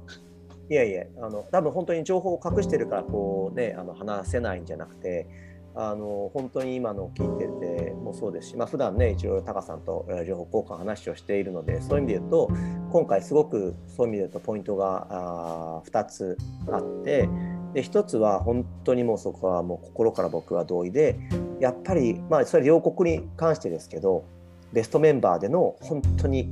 [0.68, 5.26] いやいや、あの多分本当に情報を隠してるからこうねあの話せないんじゃなくて、
[5.74, 7.46] あの本当に今の聞いて
[7.86, 12.50] てもそうですし、まあ普段ね一応タカさんと情報交換話をしているのでそういう意味で言うと
[12.90, 16.38] 今回すごくそういう意味で言うとポイントがあ2つ
[16.70, 17.28] あって
[17.74, 21.18] で1つは本当にもうそこはもう心から僕は同意で
[21.60, 24.24] やっぱりまあそれ両国に関してですけど
[24.72, 26.48] ベストメンバーでの本当に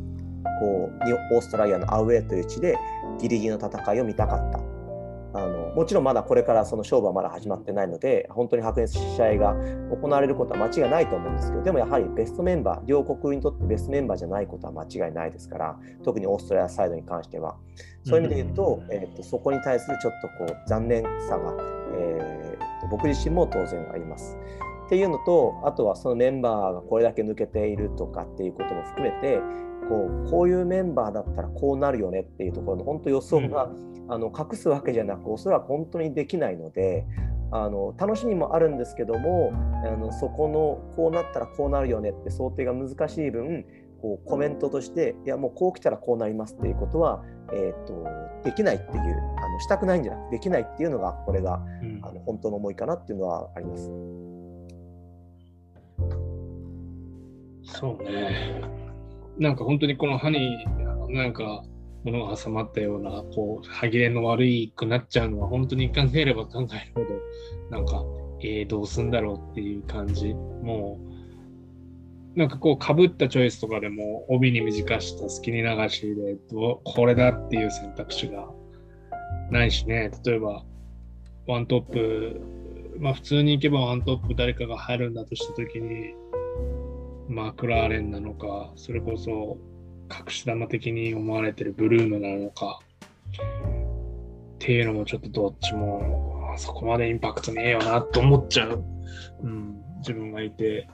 [0.61, 0.91] こ
[1.33, 2.77] うオーストラリアのアウェーという地で
[3.21, 4.78] ギリギリの戦いを見たかった。
[5.79, 9.55] もちろんまだこれからその勝負はまだ始まってないので本当に白熱試合が
[9.93, 17.55] 行われることは間違いないと思うんですけどでもやはりベストメンバー両国にとってベストメンバーじゃないことは間違いないですから特にオーストラリアサイドに関しては
[18.03, 21.55] そういう意味で言うと,、えーと、そこに対するちょっとこう残念さが、
[21.97, 24.37] えーと僕自身も当然あります。
[24.87, 29.39] っていうのとあとはそのメンバーがこれだけ抜けているとかっていうことも含めて
[29.89, 37.07] こうこういうメンバーだったらこうなるよねっていうところの本当予想が、うん、あの隠すわけじゃなくおそらく本当にできないので
[37.51, 39.53] あの楽しみもあるんですけども
[39.85, 43.65] あのそこのこうなったらこうなるよねって想定が難しい分
[44.01, 48.07] こうコメントとしていやもうこう来たらこうなりますっていうことは、えーと、
[48.45, 49.01] できないっていう
[49.39, 53.91] あのしたくないんじゃなくてできないっていうのがこれが、うん、あの本当の思いかなっていうのはあります。
[57.65, 58.88] そうね。
[59.39, 60.65] なんか本当にこの歯に
[61.11, 61.65] なんか
[62.05, 68.03] 物が挟まったようなこう歯切れの悪いくなっちゃうのは本当に考えれば考えるほどなんか
[68.41, 70.35] えー、どうすんだろうっていう感じ。
[70.35, 71.01] も
[72.37, 78.49] うなんかこうかぶったチョイスとかでも帯に短した好きに流しでどこれだっていう選択肢が
[79.51, 80.11] ないしね。
[80.25, 80.63] 例えば
[81.47, 82.41] ワントップ
[82.99, 86.15] まあ普通に行けばワントップ誰かが入るんだとした時に
[87.29, 89.59] マクラーレンなのか、それこそ
[90.11, 92.81] 隠し玉的に思われてるブルームなのか、
[94.57, 98.83] っていうのもちょっとどっちもそこまでインパクトねえよなと思っちゃう、
[99.43, 100.89] うん、自分がいて。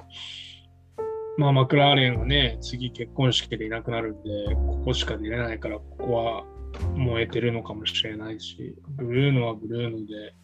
[1.37, 6.45] まあ、マクラーレンはね、次結婚式でいなくなるんで、ここしか出れないから、ここは
[6.95, 10.35] 燃えてるのかもしれないし、ブルーノはブルーノで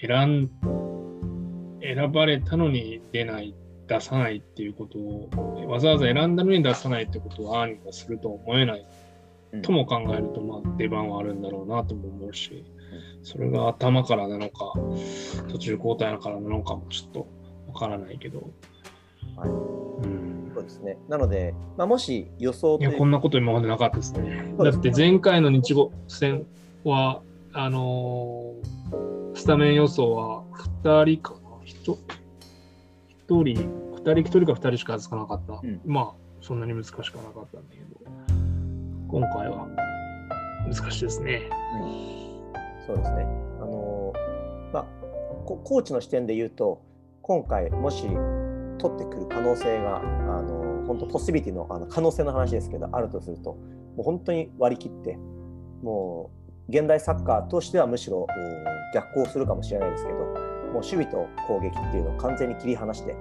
[0.00, 3.56] 選ん、選ばれたのに出ない
[3.86, 5.28] 出さないっていうことを、
[5.68, 8.86] わざわざ選んだのに出さないってことは、アーニーがすると思えない、
[9.62, 12.64] とも考えると、まあ、出番はあるんだろうなとも思うし、
[13.22, 14.72] それが頭からなのか、
[15.48, 17.28] 途中交代からなのかもちょっと
[17.72, 18.50] わからないけど。
[19.36, 19.48] はい。
[19.48, 20.98] うん、そうですね。
[21.08, 24.54] なので、まあ、もし予想いや、こんなこと今までなかったですね。
[24.58, 26.46] だって前回の日後戦
[26.84, 27.22] は、
[27.52, 30.44] あのー、スタメン予想は
[30.84, 32.25] 2人かな？
[33.28, 35.60] 1, 人、2人、1人か2人しか外かなかった。
[35.62, 38.10] うん、まあ、そんなに難しくはなかったんだけど、
[39.08, 39.66] 今回は
[40.66, 41.48] 難しいですね。
[41.80, 41.86] う
[42.82, 43.26] ん、そうですね。
[43.60, 44.12] あの
[44.72, 44.86] まあ、
[45.44, 46.82] コーチの視点で言うと、
[47.22, 48.02] 今回、もし
[48.78, 53.54] 取ってくる可能性が、あの本当、ポッシビティのあの可能性の話ですけど、あるとすると、
[53.96, 55.18] もう本当に割り切って、
[55.82, 56.30] も
[56.68, 58.26] う現代サッカーとしてはむしろ
[58.94, 63.16] 逆行するかもしれないですけど、もう守備と攻撃っていうのを完全に切り離して、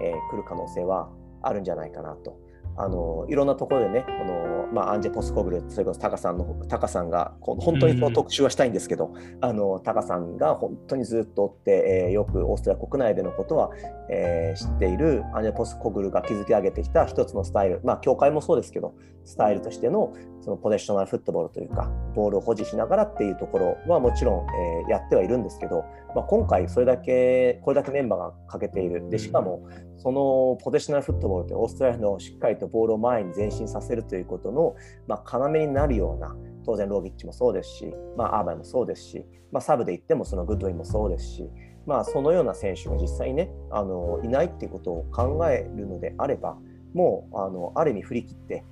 [0.00, 1.10] えー、来る可能性は
[1.42, 2.38] あるんじゃないかなと。
[2.76, 13.70] あのいろんなところでね、このまあ、アンジェ・ポスコグル、それこそタカさんのタカさんが、この本当にその特集はしたいんですけど、うん、あのタカさんが本当にずっと追って、えー、よくオーストラリア国内でのことは、
[14.08, 18.94] えー、知っているアンジェ・ポスコグルが築き上げてきた一つのスタイル、まあ、協会もそうですけど、
[19.30, 25.84] スタイルとしてのそのポゼッショナルフットボールというか、ボールを保持しながらっていうところはもちろん、えー、やってはいるんですけど、
[26.16, 29.08] まあ、今回それだけ、これだけメンバーが欠けている。
[29.08, 34.74] で、しかも、そのポゼッショナルフットボールってオーストラリアのしっかりとボールを前に前進させるということの、
[35.06, 41.48] まあ、要になるような、当然ロービッチもそうですし、まあ、アーバイもそうですし、まあ、サブで言ってもそのグッドウィンもそうですし、
[41.86, 46.56] まあ、そのような選手が実際ねあのいないっていうことを考えるのであれば
[46.94, 48.64] もうあのある意味振り切って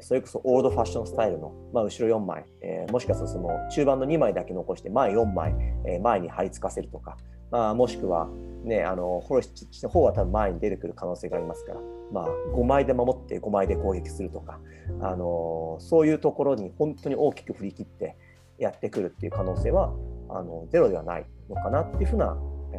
[0.00, 5.54] それこそオールドファッションスタイルの、まあ、後ろ4枚、えー、もしかするとその中盤の2枚だけ残して前4枚、
[5.86, 7.16] えー、前に張り付かせるとか、
[7.50, 8.28] まあ、もしくは、
[8.64, 11.80] ね、あのフォレスチの方は多分前に出てくる可能性がありますから、
[12.12, 14.60] まあ、5枚で守って5枚で攻撃するとか、
[15.00, 18.16] あのそういうところに本当に大きく振り切って
[18.58, 19.92] やってくるっていう可能性は
[20.28, 22.36] あのゼロではないのかなっていうふうな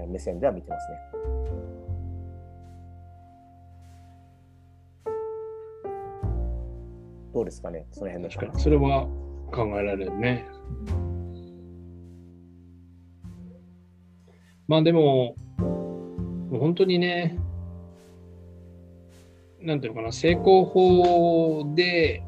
[0.08, 1.73] 目線では見てますね。
[7.34, 9.08] どうですかね、その辺の確かに、それは
[9.52, 10.46] 考えられるね。
[14.67, 15.36] まあでも、
[16.52, 17.38] 本当にね、
[19.60, 22.22] なんていうのかな、成功法で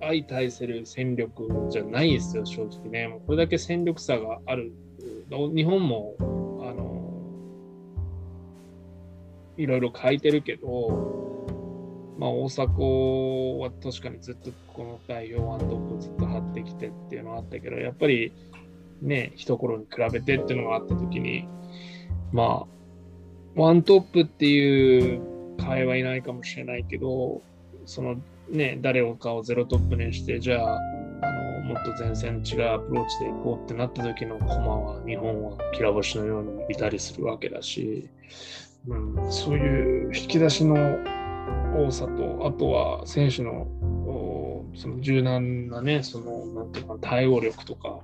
[0.00, 3.20] 相対する戦力じゃないですよ、正直ね。
[3.26, 4.72] これだけ戦力差がある。
[5.30, 7.02] 日本も、あの、
[9.56, 11.41] いろいろ書いてるけど、
[12.22, 18.32] まあ、大迫は確かにずっとこの代表ワントップずっと張ってきてっていうのはあったけど、やっぱり
[19.00, 21.48] ね、一頃に比べてっていうのがあったときに、
[22.32, 25.20] まあ、ワントップっていう
[25.58, 27.42] 会はいないかもしれないけど、
[27.86, 28.14] その
[28.48, 38.08] ね、誰をかをゼロトップにして、じゃあ、あのもっと前線違うアプローチでいこうってなった時の駒は日本はきら星のようにいたりするわけだし、
[38.86, 40.76] うん、そういう引き出しの
[41.74, 43.66] 多さと、あとは選手の
[44.74, 48.00] その柔軟なね、その、なんていうか、対応力とか、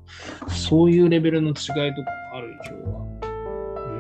[0.49, 3.01] そういうレベルの違いとかある以上は、
[3.77, 3.91] う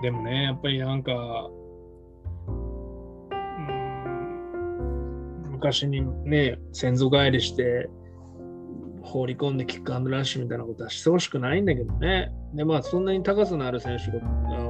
[0.00, 0.02] ん。
[0.02, 1.12] でもね、やっぱりなんか、
[2.48, 2.52] う
[3.60, 7.88] ん昔にね、先祖返りして
[9.02, 12.32] 放り込んでキックアンドラッシュみたいなことはしてほしくないんだけどね。
[12.54, 14.18] で、まあ、そんなに高さのある選手が、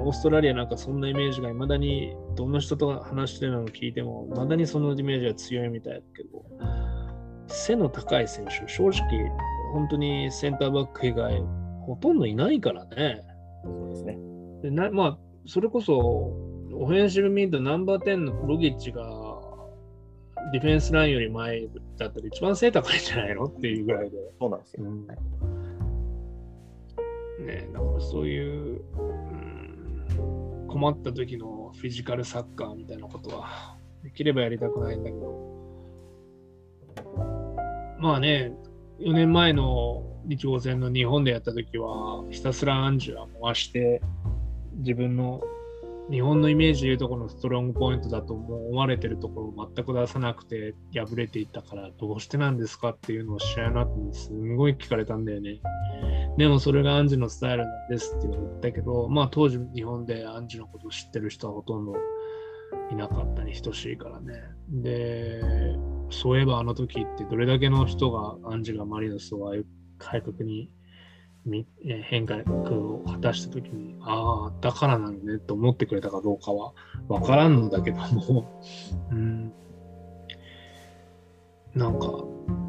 [0.03, 6.45] オーストラリアなんかそんなイメージがいまだに、どんな人と話してるのを聞いても、いまだにそのイメージが強いみたいだけど、
[7.49, 9.31] 背の高い選手、正直、
[9.73, 11.43] 本当にセンターバック以外、
[11.87, 13.23] ほとんどいないからね。
[13.65, 14.19] そうですね。
[14.63, 19.03] でなまあ、それこそ、オフェンシブミートナンバー10のプロギッチが
[20.53, 21.67] ディフェンスラインより前
[21.99, 24.17] だったら一番背高いんじゃないのっていうぐらいで。
[24.39, 24.85] そうなんですよ。
[24.85, 25.07] うん、
[27.47, 29.62] ねだからそういう、うん、
[30.73, 35.53] 困った時のフィジカルサッカーみたいなことはできればやりたくないんだけど。
[37.99, 38.53] まあね、
[38.99, 44.01] 4年前の日豪戦の日本でやった時はひたすらアンジュは回して
[44.79, 45.43] 自分の
[46.11, 55.61] 日本のイメージでいうとこのストロングポイントだと思われてるところを全く出さなくて敗れていったからどうしてなんですかっていうのを試合の後にすんごい聞かれたんだよね。
[56.37, 61.95] でもそれがアンジのスタイルなんですって言ったけど、まあ当時日本でアンジのことを知ってる人はほとんど
[62.91, 64.35] いなかったに等しいからね。
[64.69, 65.41] で、
[66.11, 69.67] そういえばあの時ってどれだけの人がアンジがマリノスをああいう
[69.99, 70.71] 改革に
[72.05, 76.73] 変化を果たした時にああだからなのねと思ってくれたかどうかは
[77.09, 78.63] 分からんのだけども、
[79.11, 79.53] うん、
[81.75, 82.25] なんか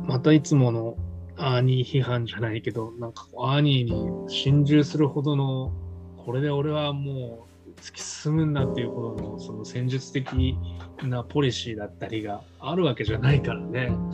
[0.05, 0.97] またいつもの
[1.37, 5.71] アーニー批判じゃないけどなんかアーニーに心中するほどの
[6.17, 10.57] これで俺はもう突き進むんだっていうほどのその戦術的
[11.03, 13.87] なポリシーだったりがあるわけじゃないからね。
[13.89, 14.11] うん。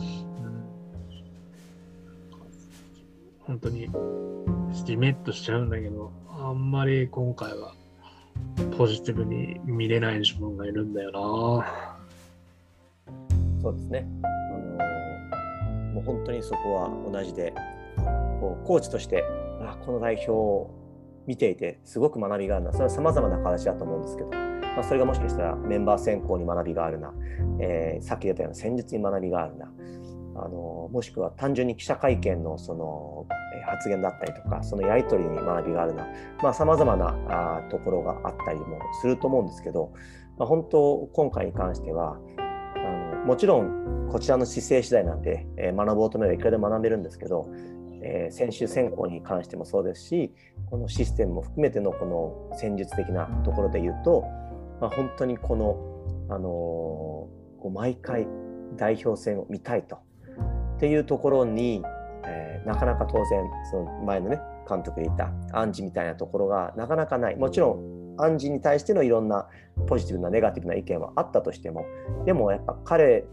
[3.40, 3.88] 本当に。
[4.72, 7.74] じめっとしちゃうんだけど、あんまり今回は
[8.76, 11.18] ポジティブに見れない自分がいるんだよな。
[13.62, 14.06] そうですね。
[14.22, 14.28] あ
[15.88, 17.52] のもう本当にそこは同じで、
[18.40, 19.24] こうコーチとして
[19.60, 20.70] あこの代表を
[21.26, 27.12] 見ていてすごく学びがあるな、それはさまざまな形だと思うんですけど、まあ、それがもしかしたらメンバー選考に学びがあるな、
[27.60, 29.66] えー、さっき言ったような戦術に学びがあるな、
[30.36, 33.26] あのもしくは単純に記者会見のその
[33.70, 37.14] 発言だったりとかそのやり取りに学びがあるなさまざ、まな
[37.58, 39.92] あところがあったりもすると思うんですけど、
[40.38, 42.18] まあ、本当今回に関しては
[42.76, 47.48] あのもちろんこちらの姿勢次第なんで、えー、学ぼうと思えばいくらでも学べるんですけど、
[48.02, 50.34] えー、選手選考に関してもそうですし
[50.66, 54.24] このシステムも含めてのこの戦術的なところで言うと、
[54.80, 58.26] まあ、本当にこの、あのー、こう毎回
[58.76, 59.96] 代表戦を見たいと。
[60.76, 61.82] っていうところに、
[62.66, 67.36] なかなか当然その前のね監督で言った暗示みたいなところがなかなかない。
[67.36, 69.48] もちろん暗示に対してのいろんな
[69.86, 71.86] ポジティブなネガティブな意見はあったとしても
[72.26, 73.24] でもやっぱ彼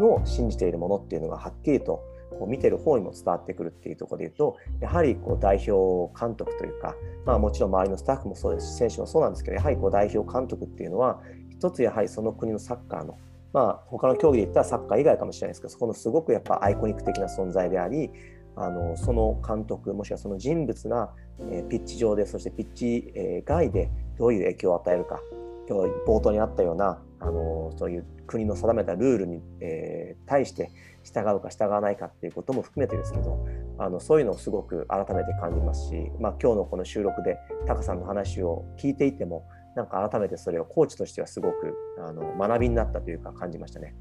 [0.00, 2.02] の信じているものっていうのがはっきりと
[2.38, 6.94] こう見てる方にも伝わってくるっていうところで言うとやはりこう代表監督というか、
[7.26, 11.20] まあ、もちろん周りのスタッフもそうですし選手もそうなんですけどやはりこう代表監督っていうのは
[11.50, 13.18] 一つやはりその国のサッカーの
[13.52, 18.10] まあ、他の競技で言ったらサッカー以外かもしれないですけどそこのすごくやっぱアイコニック的な存在であり
[18.56, 25.20] あのその監督もしくはその人物が、えー、ピッチ上でそしてピッチ、えー、外でどういう影響を与えるか
[25.68, 30.70] 今日冒頭にあったようなあのそういう国の定めたルールに、えー、対して
[31.04, 33.46] 従うか従わないかっていうことも含めてですけど
[33.78, 41.74] あのそういうのをすごく改めて感じますし、まあ、今日のこの収録でタカさんの話を聞いていてもなんか改めてそれをコーチとしてはすごく
[42.06, 43.94] あの学びになったというか感じましたね。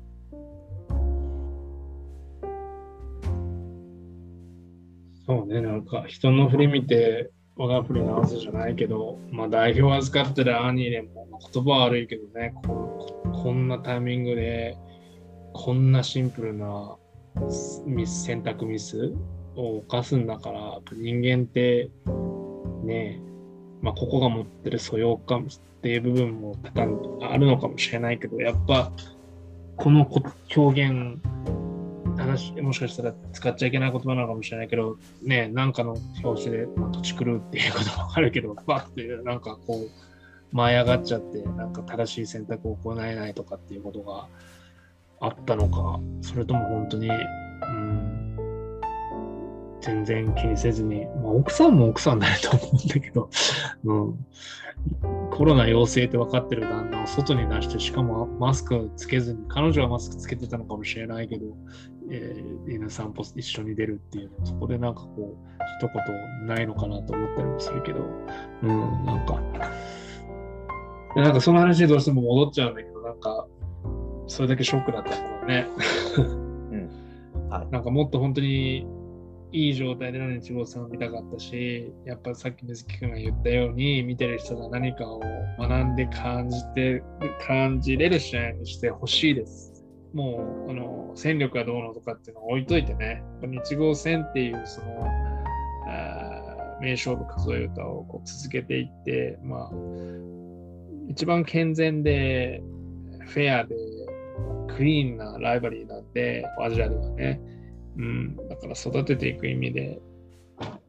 [5.26, 14.78] そうね、なんか人の振り見て我が振り直すじゃないけど、まあ、代表預かってる兄でも言葉悪いけどねこ、こんなタイミングで
[15.54, 16.98] こんなシンプルな
[17.86, 19.14] ミス選択ミス
[19.56, 21.90] を犯すんだから、人間って
[22.84, 23.22] ね、
[23.82, 28.92] まあ、ここが持ってる素養感っていう部分も多々あるのかもしれないけど、やっぱ
[29.78, 30.08] この
[30.56, 31.20] 表現
[32.18, 44.28] 話もしかしたら使っちゃいけない言葉なのかもしれないけど、ね、なんかの表紙で、まあ、土地狂うっていうこともあるけど、バッてなんかこう、舞い上がっちゃって、なんか正しい選択を行えないとかっていうことが
[45.20, 48.11] あったのか、それとも本当に、うん、
[49.82, 53.30] 全然気にせずに、まあ、奥さんも奥さんだと思うんだけど、
[53.84, 54.26] うん、
[55.32, 61.46] コロナ陽性って分かってる旦那を外に出して、しかもマスクつけずに、彼女はマスクつけてたのかもしれないけど、
[62.10, 68.00] えー、犬散歩一緒に出るっていうのそこでなんかこう一言ないのかなと思ったりもするけど
[68.64, 69.42] うんなんか。
[71.16, 73.46] なんかその話にどうしても戻っちゃうんだけどなんか
[74.28, 75.68] それだけショックだったもんね、
[76.72, 77.50] うん。
[77.50, 78.88] はい、 なんかもっと本当に
[79.52, 85.22] いい状態で何日後さんを見たかったしやっぱさっき水木君が言ったように見てる人が何かを
[85.60, 87.04] 学んで感じて
[87.46, 89.84] 感じれる試合にしてほしいです
[90.14, 95.06] もうあの戦力がどうのとかっていうのを置いといてね、日号戦っていうその
[95.88, 99.72] あ名勝負数え歌をこう続けていって、まあ、
[101.10, 102.62] 一番健全で
[103.28, 103.76] フェアで
[104.76, 107.40] クリーンなライバリーなんで、アジアではね。
[107.98, 110.00] うん、だから育てていく意味で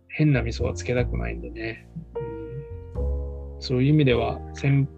[0.09, 1.89] 変な味噌はつけたくないんでね。
[2.17, 4.89] うん、そういう意味では戦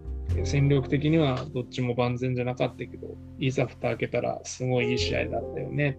[0.44, 5.98] 戦力的にはどっちも万全じゃなかったけど、いざ蓋開けたらすごいいい試合だったよね。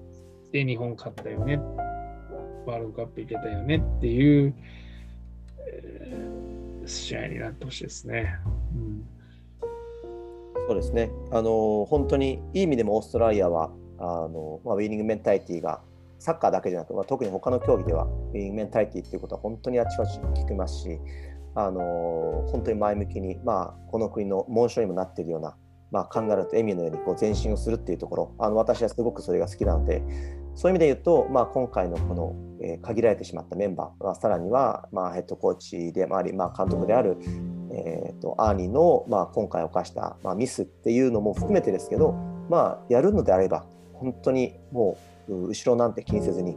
[0.51, 1.59] で、日本勝ったよね。
[2.65, 4.53] ワールドカップ行けたよねっていう、
[5.67, 8.35] えー、試合になってほしいですね。
[8.75, 9.05] うん、
[10.67, 11.11] そうですね。
[11.31, 15.81] あの本当にいい意味でもオーストラリアはあの、まあ、ウィニングメンタリティが
[16.19, 20.99] サッカーだけじゃなく、まあ、特に他の競技ではウィンメンタリティっていうことは本当にあちこち聞きますし、
[21.55, 25.55] あの本当に前向きに、まあ、この国の紋章にもなっているような、
[25.91, 28.35] まあ、カンガルーとエミューのようにこう前進をするっていうところ。
[28.39, 30.03] あの私はすごくそれが好きなので
[30.55, 37.17] そういう意味で言うと、まあ、今回のこの、えー、限られてしまったメンバー、まあ、さらには、まあ、ヘッドコーチでもあり、まあ、監督である、
[37.71, 42.13] えーと、アーニーの、まあ、今回犯した、まあ、ミスっていうのも含めてですけど、
[42.49, 46.55] まあ、やるのであれば本当にもう後ろなんて気にせずに、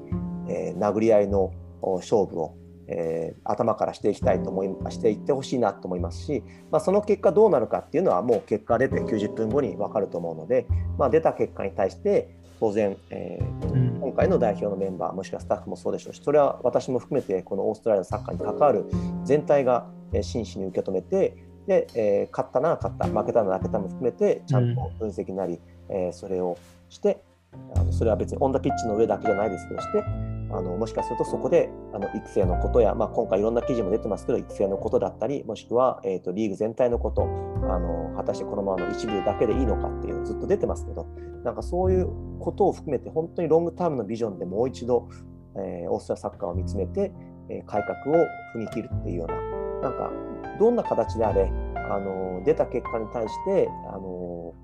[0.49, 1.53] えー、殴り合いの
[1.83, 2.57] 勝負を
[2.89, 10.67] えー、頭からしていきたいと思いしていってほしいなと思いますし、まあ、その結果どうなるかっていうのはもう結果出て90分後に分かると思うので、
[10.97, 18.87] まあ、出た結果に対して当然、えー、今回の代表のメンバーもしくはスタッフもそうでしょうしそれは私も含めてこのオーストラリアのサッカーに関わる
[19.25, 19.87] 全体が
[20.23, 25.61] 真摯に受け止めてで、えー、勝ったなら勝った負けたなら負けたも含めてちゃんと分析なり、
[25.91, 26.57] えー、それを
[26.89, 30.05] してあのそれは別にオンダピッチの上だけじゃないですけどして
[30.51, 41.07] あのもしかするとそこであの育成のことや、まあ、今回いろんな記事も出てますけど育成のことだったりもしくは、えーと、リーグ全体のことあの果たしてこのままの一部だけでいいのかっていうのずっと出てますけど
[41.45, 42.09] なんかそういう
[42.41, 45.09] ことを含めて本当にロングタームのビジョンでもう一度、
[45.57, 47.13] えー、オーストラリアサッカーを見つめて、
[47.51, 50.11] えー、改革を踏み切るっていうようななんか
[50.59, 54.55] どんな形であれあの出た結果に対してあの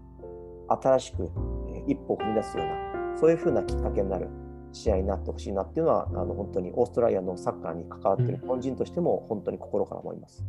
[0.68, 1.30] 新しく
[1.86, 4.28] 一歩を踏み出すようなそういうふうなきっかけになる。
[4.74, 10.44] 試合になってほしいなっていうのはあの本当にオーストラリアのサッカーに関わっている日本人としても本当に心から思います。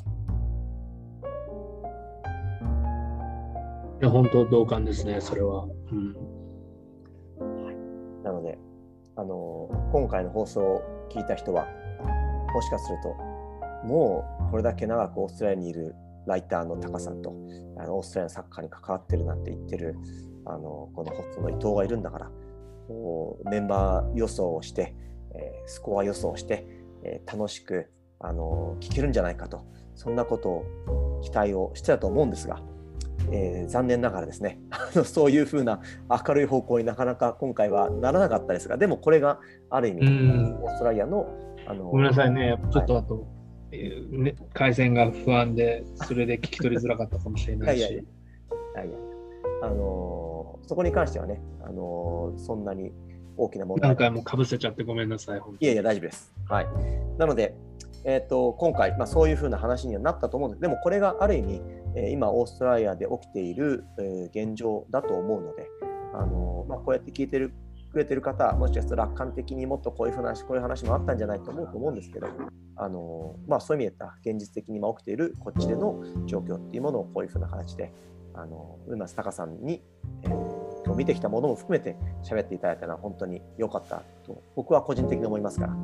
[4.02, 5.68] いや本当同感ですね、それは。
[5.92, 6.14] うん、
[7.64, 7.76] はい、
[8.24, 8.58] なので
[9.16, 11.66] あの、今回の放送を聞いた人は、
[12.54, 13.16] もしかすると、
[13.88, 17.34] もうこれだけ長くオーストラリアにいるライターのタカさんと、
[17.78, 19.96] あのオーストラリアのサッカーに関わってるなんて言ってる
[20.46, 22.32] あのこのホストの伊藤がいるんだから、
[23.50, 24.96] メンバー予想をして、
[25.34, 26.66] えスコア予想をして、
[27.04, 27.88] え楽しく
[28.20, 29.66] あの聞けるんじゃないかと
[29.96, 32.62] そんなことを期待をしてたと思うんですが、
[33.32, 34.60] えー、残念ながらですね
[35.06, 39.40] そういうふうな明るい方向になかなか今回はならなかったですがでもこれが
[39.70, 41.28] ある意味オーストラリアの
[41.68, 42.56] あのごめんなさいね。
[42.72, 43.22] ちょっとあと、は
[43.72, 47.80] い、ね、回線が不安でそれで聞き取りづらかったかもしれないし。
[47.82, 48.02] いやいや。
[48.02, 48.06] い
[48.76, 49.15] やいや
[49.62, 52.92] あのそこに関してはね、あのそんなに
[53.38, 56.34] 大きな問題何回もかぶせちゃってごめんなさい、いやいや、大丈夫です。
[56.48, 56.68] はい、
[57.18, 57.56] なので、
[58.04, 60.62] えーと、今回、まあ、そういうふうな話にはなったと思うんです。
[60.62, 61.62] でもこれがある意味、
[61.96, 65.68] えー、今、オーストラリアで起きている、えー、現状だと思うので、
[66.14, 67.52] あのまあ、こうやって聞いてる
[67.92, 72.28] くれてる方、もしかすると楽観的にもっとこういう話、こういう話もあったんじゃないと思うと思うんですけど、
[72.76, 77.92] あのまあ、そういう意味で現実的に今起きているこっちでの状況っていうものをこういうふうな形で、
[78.36, 79.82] あの上松隆さんに、
[80.24, 85.76] えー今日見てきたものも含めて喋っていただいたのは本当に良かったと僕は個人的に思いますから、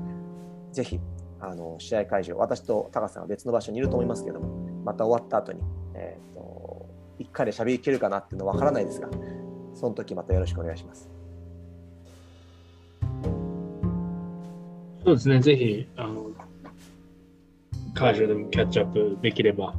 [0.72, 1.00] ぜひ
[1.40, 5.60] あの試合会場、私と高さんは別の場所にいると思いますけども、また終わった後に、
[5.96, 6.88] えーと、
[7.20, 9.10] 1回で喋りきるかなっていうのは分からないですが、
[9.74, 11.10] その時またよろしくお願いします。
[15.04, 16.30] そうですね、ぜひ、あの
[17.96, 19.74] 会場でもキャッチアップできれば。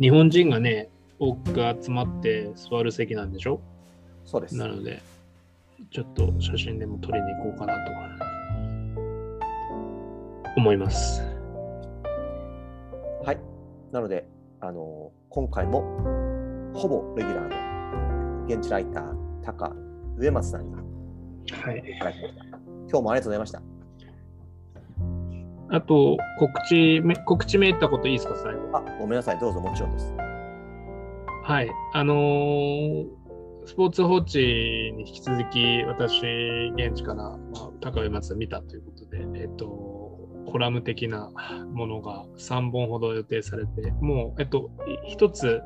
[0.00, 0.88] 日本人がね、
[1.24, 3.60] 多く集まって座る席なんでしょ？
[4.24, 4.56] そうです。
[4.56, 5.00] なので、
[5.92, 7.92] ちょっと写真でも撮りに行こうかなと
[10.56, 11.22] 思います。
[13.24, 13.38] はい。
[13.92, 14.26] なので、
[14.60, 15.82] あの今回も
[16.74, 19.14] ほぼレギュラーの現地ライター、
[19.44, 19.72] 高
[20.18, 20.82] 上松さんが、は
[21.72, 21.84] い、
[22.90, 23.62] 今日もありがとうございました。
[25.70, 28.76] あと、告知、告知めいったこといいですか、最後。
[28.76, 30.12] あ、ごめんなさい、どうぞ、もちろんです。
[31.44, 31.70] はい。
[31.92, 33.06] あのー、
[33.66, 36.20] スポーツ報知に引き続き、私、
[36.76, 39.66] 現地から、まあ、高上松を見たということで、えっと、
[40.46, 41.32] コラム的な
[41.72, 44.70] ものが3本ほど予定されて、もう、えっと、
[45.08, 45.60] 1つ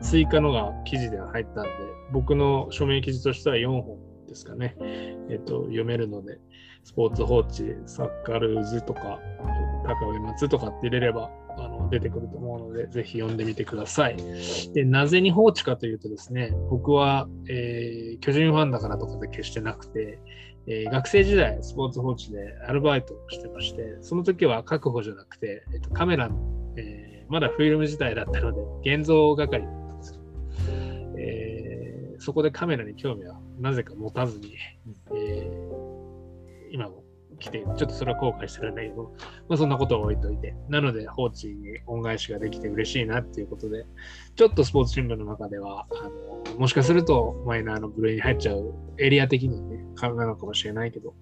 [0.00, 1.70] 追加のが記事では入ったんで、
[2.12, 3.98] 僕の署名記事としては4本
[4.28, 4.76] ですかね、
[5.28, 6.38] えっと、読めるので、
[6.84, 9.18] スポーツ報知、サッカルーズとか、
[9.84, 14.16] 高上松とかって入れればあの出てくると思うので、ぜひ読んでみてください。
[14.74, 20.18] でなぜに放置かというとですね、僕は、えー、巨人ファンだからとかで決してなくて、
[20.66, 26.36] えー、学生時代、スポーツ報知でアルバイトをしてまして、その時は確保じゃなくて、えーと、カメラの、
[26.76, 28.52] えー、まだフィルム時代だったの
[28.82, 30.20] で、現像係だったんですよ。
[31.18, 34.56] えー、そこでカメラに興味はなぜか持たずに、
[35.14, 35.48] え、
[36.72, 37.05] 今も
[37.38, 39.14] 来て、ちょっとそれは後悔してるんだけど、
[39.48, 43.86] まあ、そんなことは置いといて、なので放置に恩返しができて嬉しいなっていうことで、
[44.34, 51.14] ちょっとスポーツ新聞の中では、あのもしかするとマイナーの部類に入っちゃうエリア的にね、考えなのかもしれないけど、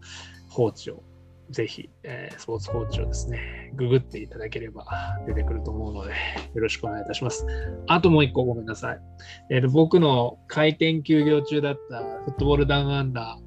[0.49, 1.03] 放置を
[1.51, 4.86] ぜひ、えー、スポーツコーチをですね、ググっていただければ
[5.26, 6.11] 出てくると思うので、
[6.55, 7.47] よろしくお願いいたします。
[7.86, 9.01] あともう一個ごめんなさい。
[9.51, 13.38] えー、僕の開店休業中だったフットボールダウンアンダ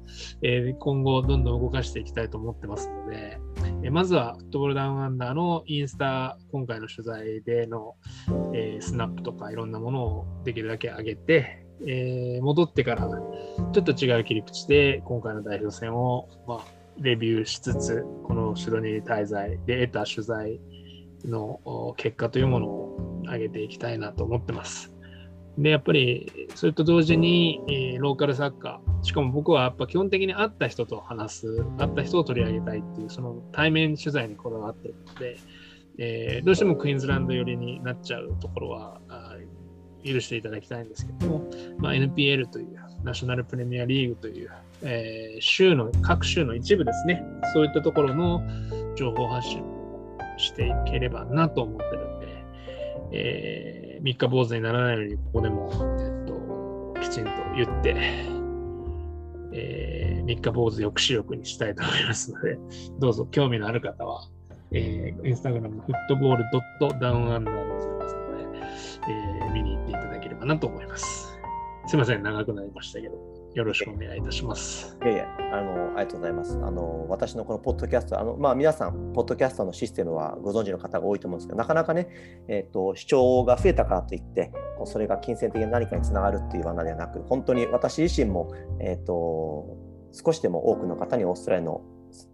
[0.42, 3.38] ー、えー、今後どんどん動かしていきたいと思ってますので、
[3.82, 7.96] えー、まずはフットボールダウンアンダーのインスタ、今回の取材での、
[8.54, 13.08] えー、スナップとかいろんなものをできるだけ上げて、えー、戻ってから
[13.72, 20.60] ちょっと違う切り口で今回の代表戦を、まあ、レビューしつつ、このシドニー滞在で得た取材
[21.24, 24.92] の結果というものを上げていきたいなと思ってます。
[25.58, 35.36] で、やっぱりそれと同時に、えー、ローカルサッカー、しかも僕はやっぱ基本的に会った人と話す、会った人を取り上げたいっていう、その対面取材にこだわってるので、
[35.98, 39.00] えー、どうしてもクイーンズランド寄りになっちゃうところは
[40.04, 42.76] 許していただきたいんですけども、まあ、NPL という
[43.08, 44.50] ナショナルプレミアリーグという
[44.82, 48.42] えー、州の、各州の一部ですね、そういったところの
[48.96, 52.26] 情報発信をしていければなと思ってるんで、
[53.12, 57.96] えー、三日坊主にならないように、ここでも、えっと、きちんと言って、
[59.52, 62.58] えー、三日坊主抑止力にしたいと思いますので、
[63.00, 64.28] どうぞ興味のある方は、
[64.70, 68.58] えー、インスタグラムフットボールドットダウンアンダーでございますので、
[69.08, 71.27] えー、見に行っていただければなと思います。
[71.88, 73.14] すいません、長くなりましたけど。
[73.54, 74.94] よろしくお願いいたします。
[75.02, 76.58] いやいや、あの、ありがとうございます。
[76.62, 84.52] あの、私のこのポッドキャスト、あの、まあ、皆さん、ポッドキャストのシステムはご存知の方が多いと思うんですけど、なかなかね、えっ、ー、と、視聴が増えたからといって、
[84.84, 89.78] それが金銭的に何かにつながるっていう罠ではなく、本当に私自身も、えっ、ー、と、
[90.12, 91.80] 少しでも多くの方にオーストラリアの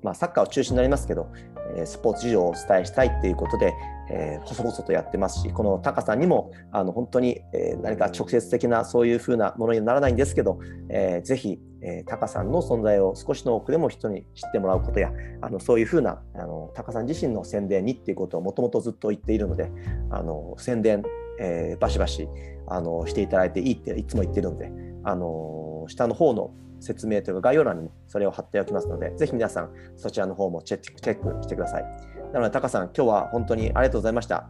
[0.03, 1.29] まあ、サッカーを中心になりますけど、
[1.77, 3.75] えスポーツ事情をお伝えしたいっていうことで、
[4.11, 10.59] えー、細々とやってますし、このタカさんにもあの本当に、えー、何か直接的なそういうふうなものにはならないんですけど、
[10.89, 15.11] えー、ぜひ、えー、タカさんの存在を少しの多くでも人に知ってもらうことや、
[15.41, 19.70] あのそういうふうなあのタカさん自身の宣伝にっていうことをもともとずっと言っているので、
[20.11, 21.03] あの宣伝、
[21.41, 22.29] えー、バシバシ
[22.66, 24.70] あのしていただいていいっていつも言ってるので、
[25.05, 26.51] あの下の方の
[26.81, 31.85] 説明というか概要欄にもそれを貼っておきますので、ぜひ皆さんそちらの方もチェックチェックしてください。
[32.33, 34.49] なので、タカさん、今日は本当にありがとうございました。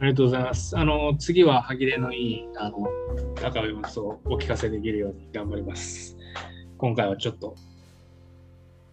[0.00, 0.78] ありがとうございます。
[0.78, 2.86] あの、次は歯切れのいい、あの、
[3.42, 6.16] 仲良い様子をお聞かせできるように頑張ります。
[6.76, 7.56] 今回はちょっと、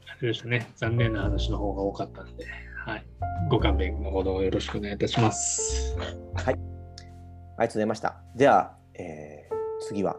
[0.07, 2.45] あれでしたね、残念な話の方が多かったんで、
[2.83, 3.05] はい。
[3.51, 5.95] ご勘弁のほどよろしくお願いいたします。
[6.33, 6.45] はい。
[6.45, 8.15] ありがとうございました。
[8.35, 9.44] では、えー
[9.87, 10.17] 次は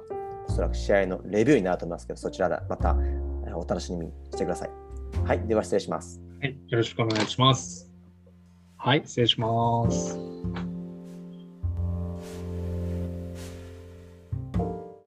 [0.48, 2.96] おそらく試合のレビューになると思いますけど、そちらでまた
[3.54, 4.70] お楽しみにしてください。
[5.24, 5.46] はい。
[5.46, 6.20] では失礼します。
[6.40, 6.56] はい。
[6.68, 7.92] よろしくお願いします。
[8.76, 9.02] はい。
[9.04, 10.75] 失礼します。